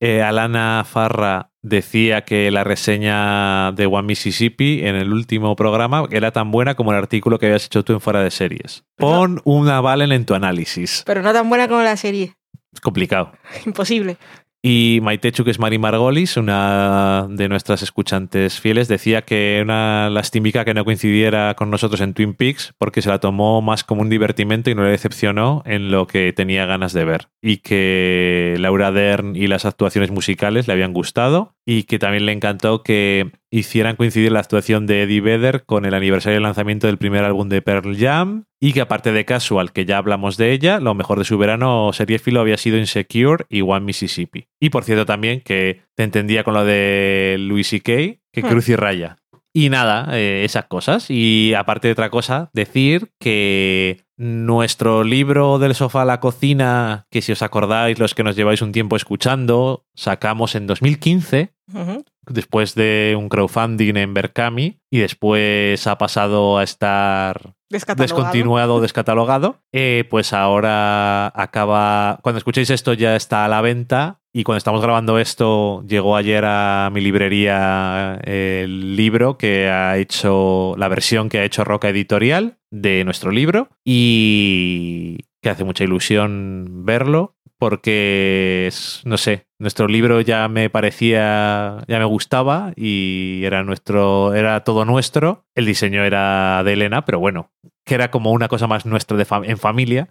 [0.00, 6.30] Eh, Alana Farra decía que la reseña de One Mississippi en el último programa era
[6.30, 8.82] tan buena como el artículo que habías hecho tú en Fuera de Series.
[8.96, 11.02] Pon una Valen en tu análisis.
[11.04, 12.34] Pero no tan buena como la serie.
[12.72, 13.32] Es complicado.
[13.66, 14.16] Imposible.
[14.62, 20.66] Y Maite que es Mari Margolis, una de nuestras escuchantes fieles, decía que una lastimica
[20.66, 24.10] que no coincidiera con nosotros en Twin Peaks porque se la tomó más como un
[24.10, 27.28] divertimento y no le decepcionó en lo que tenía ganas de ver.
[27.40, 32.32] Y que Laura Dern y las actuaciones musicales le habían gustado y que también le
[32.32, 36.98] encantó que hicieran coincidir la actuación de Eddie Vedder con el aniversario del lanzamiento del
[36.98, 40.80] primer álbum de Pearl Jam y que aparte de Casual, que ya hablamos de ella,
[40.80, 44.46] lo mejor de su verano seriéfilo había sido Insecure y One Mississippi.
[44.60, 48.48] Y por cierto también que te entendía con lo de Louis C.K., que Hmm.
[48.48, 49.16] cruz y raya.
[49.52, 51.10] Y nada, eh, esas cosas.
[51.10, 57.22] Y aparte de otra cosa, decir que nuestro libro del sofá a la cocina, que
[57.22, 62.04] si os acordáis los que nos lleváis un tiempo escuchando, sacamos en 2015 Ujú.
[62.26, 69.62] después de un crowdfunding en Berkami y después ha pasado a estar descontinuado o descatalogado,
[69.72, 74.82] eh, pues ahora acaba, cuando escuchéis esto ya está a la venta y cuando estamos
[74.82, 81.38] grabando esto llegó ayer a mi librería el libro que ha hecho, la versión que
[81.38, 89.02] ha hecho Roca Editorial de nuestro libro y que hace mucha ilusión verlo porque es,
[89.04, 94.86] no sé, nuestro libro ya me parecía, ya me gustaba y era nuestro, era todo
[94.86, 95.44] nuestro.
[95.54, 97.50] El diseño era de Elena, pero bueno,
[97.84, 100.08] que era como una cosa más nuestra de fam- en familia.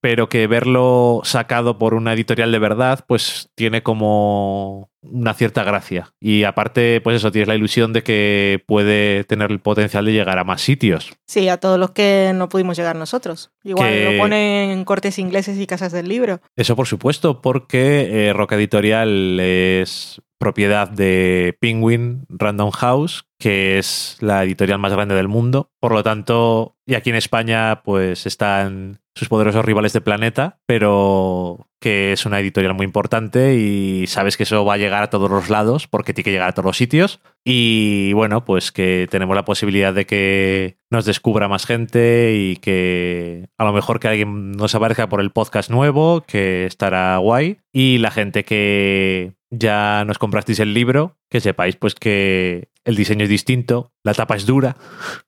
[0.00, 6.12] Pero que verlo sacado por una editorial de verdad, pues tiene como una cierta gracia.
[6.20, 10.38] Y aparte, pues eso, tienes la ilusión de que puede tener el potencial de llegar
[10.38, 11.10] a más sitios.
[11.26, 13.50] Sí, a todos los que no pudimos llegar nosotros.
[13.64, 16.40] Igual Que- lo ponen en cortes ingleses y casas del libro.
[16.56, 24.16] Eso por supuesto, porque eh, Roca Editorial es propiedad de Penguin Random House, que es
[24.20, 25.70] la editorial más grande del mundo.
[25.80, 31.68] Por lo tanto, y aquí en España, pues están sus poderosos rivales de Planeta, pero
[31.78, 35.30] que es una editorial muy importante y sabes que eso va a llegar a todos
[35.30, 37.20] los lados porque tiene que llegar a todos los sitios.
[37.44, 43.50] Y bueno, pues que tenemos la posibilidad de que nos descubra más gente y que
[43.58, 47.58] a lo mejor que alguien nos aparezca por el podcast nuevo, que estará guay.
[47.74, 53.24] Y la gente que ya nos comprasteis el libro, que sepáis pues que el diseño
[53.24, 54.76] es distinto, la tapa es dura,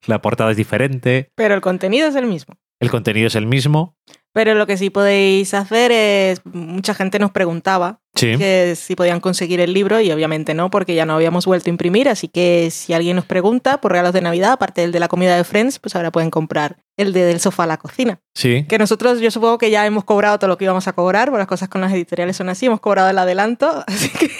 [0.06, 2.55] la portada es diferente, Pero el contenido es el mismo.
[2.82, 3.96] El contenido es el mismo.
[4.34, 8.36] Pero lo que sí podéis hacer es, mucha gente nos preguntaba Sí.
[8.38, 11.72] que si podían conseguir el libro y obviamente no, porque ya no habíamos vuelto a
[11.72, 15.09] imprimir, así que si alguien nos pregunta por regalos de Navidad, aparte del de la
[15.09, 18.20] comida de Friends, pues ahora pueden comprar el de del sofá a la cocina.
[18.34, 18.64] Sí.
[18.68, 21.40] Que nosotros yo supongo que ya hemos cobrado todo lo que íbamos a cobrar, porque
[21.40, 24.30] las cosas con las editoriales son así, hemos cobrado el adelanto, así que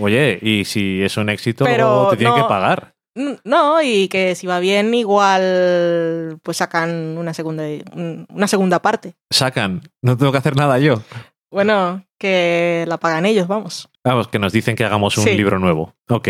[0.00, 2.94] Oye, y si es un éxito, Pero te tienen no- que pagar.
[3.14, 7.64] Mm, no, y que si va bien igual pues sacan una segunda
[7.94, 9.14] una segunda parte.
[9.30, 9.82] Sacan.
[10.02, 11.02] No tengo que hacer nada yo.
[11.50, 13.88] Bueno, que la pagan ellos, vamos.
[14.04, 15.36] Vamos, que nos dicen que hagamos un Sí.
[15.36, 15.94] libro nuevo.
[16.08, 16.28] Ok.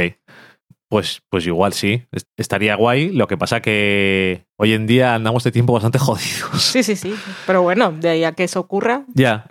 [0.89, 2.05] Pues, pues igual sí.
[2.13, 3.11] Est- Estaría guay.
[3.11, 6.61] Lo que pasa que hoy en día andamos de tiempo bastante jodidos.
[6.63, 7.15] Sí, sí, sí.
[7.47, 9.47] Pero bueno, de ahí a que eso ocurra, Ya,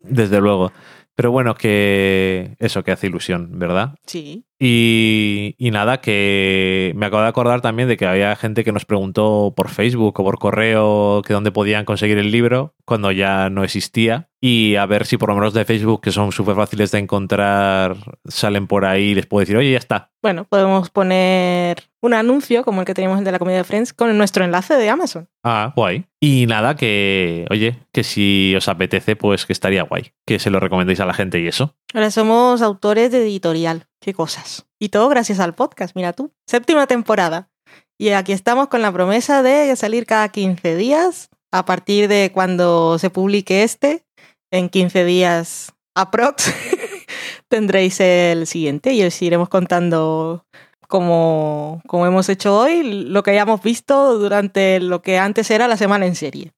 [0.00, 0.72] desde luego.
[1.16, 3.94] Pero bueno, que eso que hace ilusión, ¿verdad?
[4.06, 4.44] sí.
[4.58, 8.86] Y, y nada, que me acabo de acordar también de que había gente que nos
[8.86, 13.64] preguntó por Facebook o por correo que dónde podían conseguir el libro cuando ya no
[13.64, 14.30] existía.
[14.40, 17.96] Y a ver si por lo menos de Facebook, que son súper fáciles de encontrar,
[18.26, 20.12] salen por ahí y les puedo decir, oye, ya está.
[20.22, 23.92] Bueno, podemos poner un anuncio como el que teníamos el de la comida de Friends
[23.92, 25.28] con nuestro enlace de Amazon.
[25.42, 26.04] Ah, guay.
[26.20, 30.12] Y nada, que, oye, que si os apetece, pues que estaría guay.
[30.26, 31.74] Que se lo recomendéis a la gente y eso.
[31.94, 33.86] Ahora somos autores de editorial.
[34.06, 34.66] Qué cosas.
[34.78, 36.30] Y todo gracias al podcast, mira tú.
[36.46, 37.50] Séptima temporada.
[37.98, 41.28] Y aquí estamos con la promesa de salir cada 15 días.
[41.50, 44.04] A partir de cuando se publique este,
[44.52, 46.54] en 15 días aprox,
[47.48, 50.46] tendréis el siguiente y os iremos contando
[50.86, 55.76] como, como hemos hecho hoy, lo que hayamos visto durante lo que antes era la
[55.76, 56.52] semana en serie.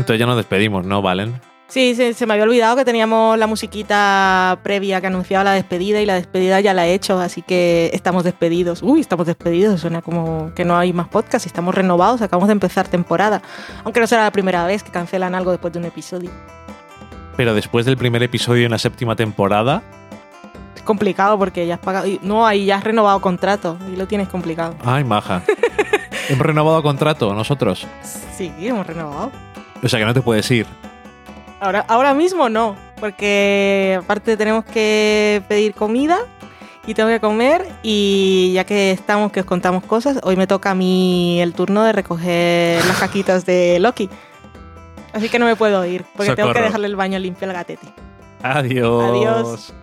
[0.00, 1.40] Entonces ya nos despedimos, ¿no, Valen?
[1.68, 6.00] Sí, se, se me había olvidado que teníamos la musiquita previa que anunciaba la despedida
[6.00, 8.82] y la despedida ya la he hecho, así que estamos despedidos.
[8.82, 12.88] Uy, estamos despedidos, suena como que no hay más podcast, estamos renovados, acabamos de empezar
[12.88, 13.40] temporada.
[13.84, 16.30] Aunque no será la primera vez que cancelan algo después de un episodio.
[17.36, 19.82] Pero después del primer episodio en la séptima temporada,
[20.74, 22.06] Es complicado porque ya has pagado.
[22.22, 24.74] No, ahí ya has renovado contrato y lo tienes complicado.
[24.84, 25.42] ay, maja.
[26.28, 27.86] Hemos renovado contrato nosotros.
[28.36, 29.32] Sí, hemos renovado.
[29.82, 30.66] O sea que no te puedes ir.
[31.60, 36.18] Ahora, ahora mismo no, porque aparte tenemos que pedir comida
[36.86, 40.70] y tengo que comer y ya que estamos que os contamos cosas, hoy me toca
[40.70, 44.08] a mí el turno de recoger las caquitas de Loki.
[45.12, 47.86] Así que no me puedo ir, porque tengo que dejarle el baño limpio al gatete.
[48.42, 49.04] Adiós.
[49.04, 49.74] Adiós.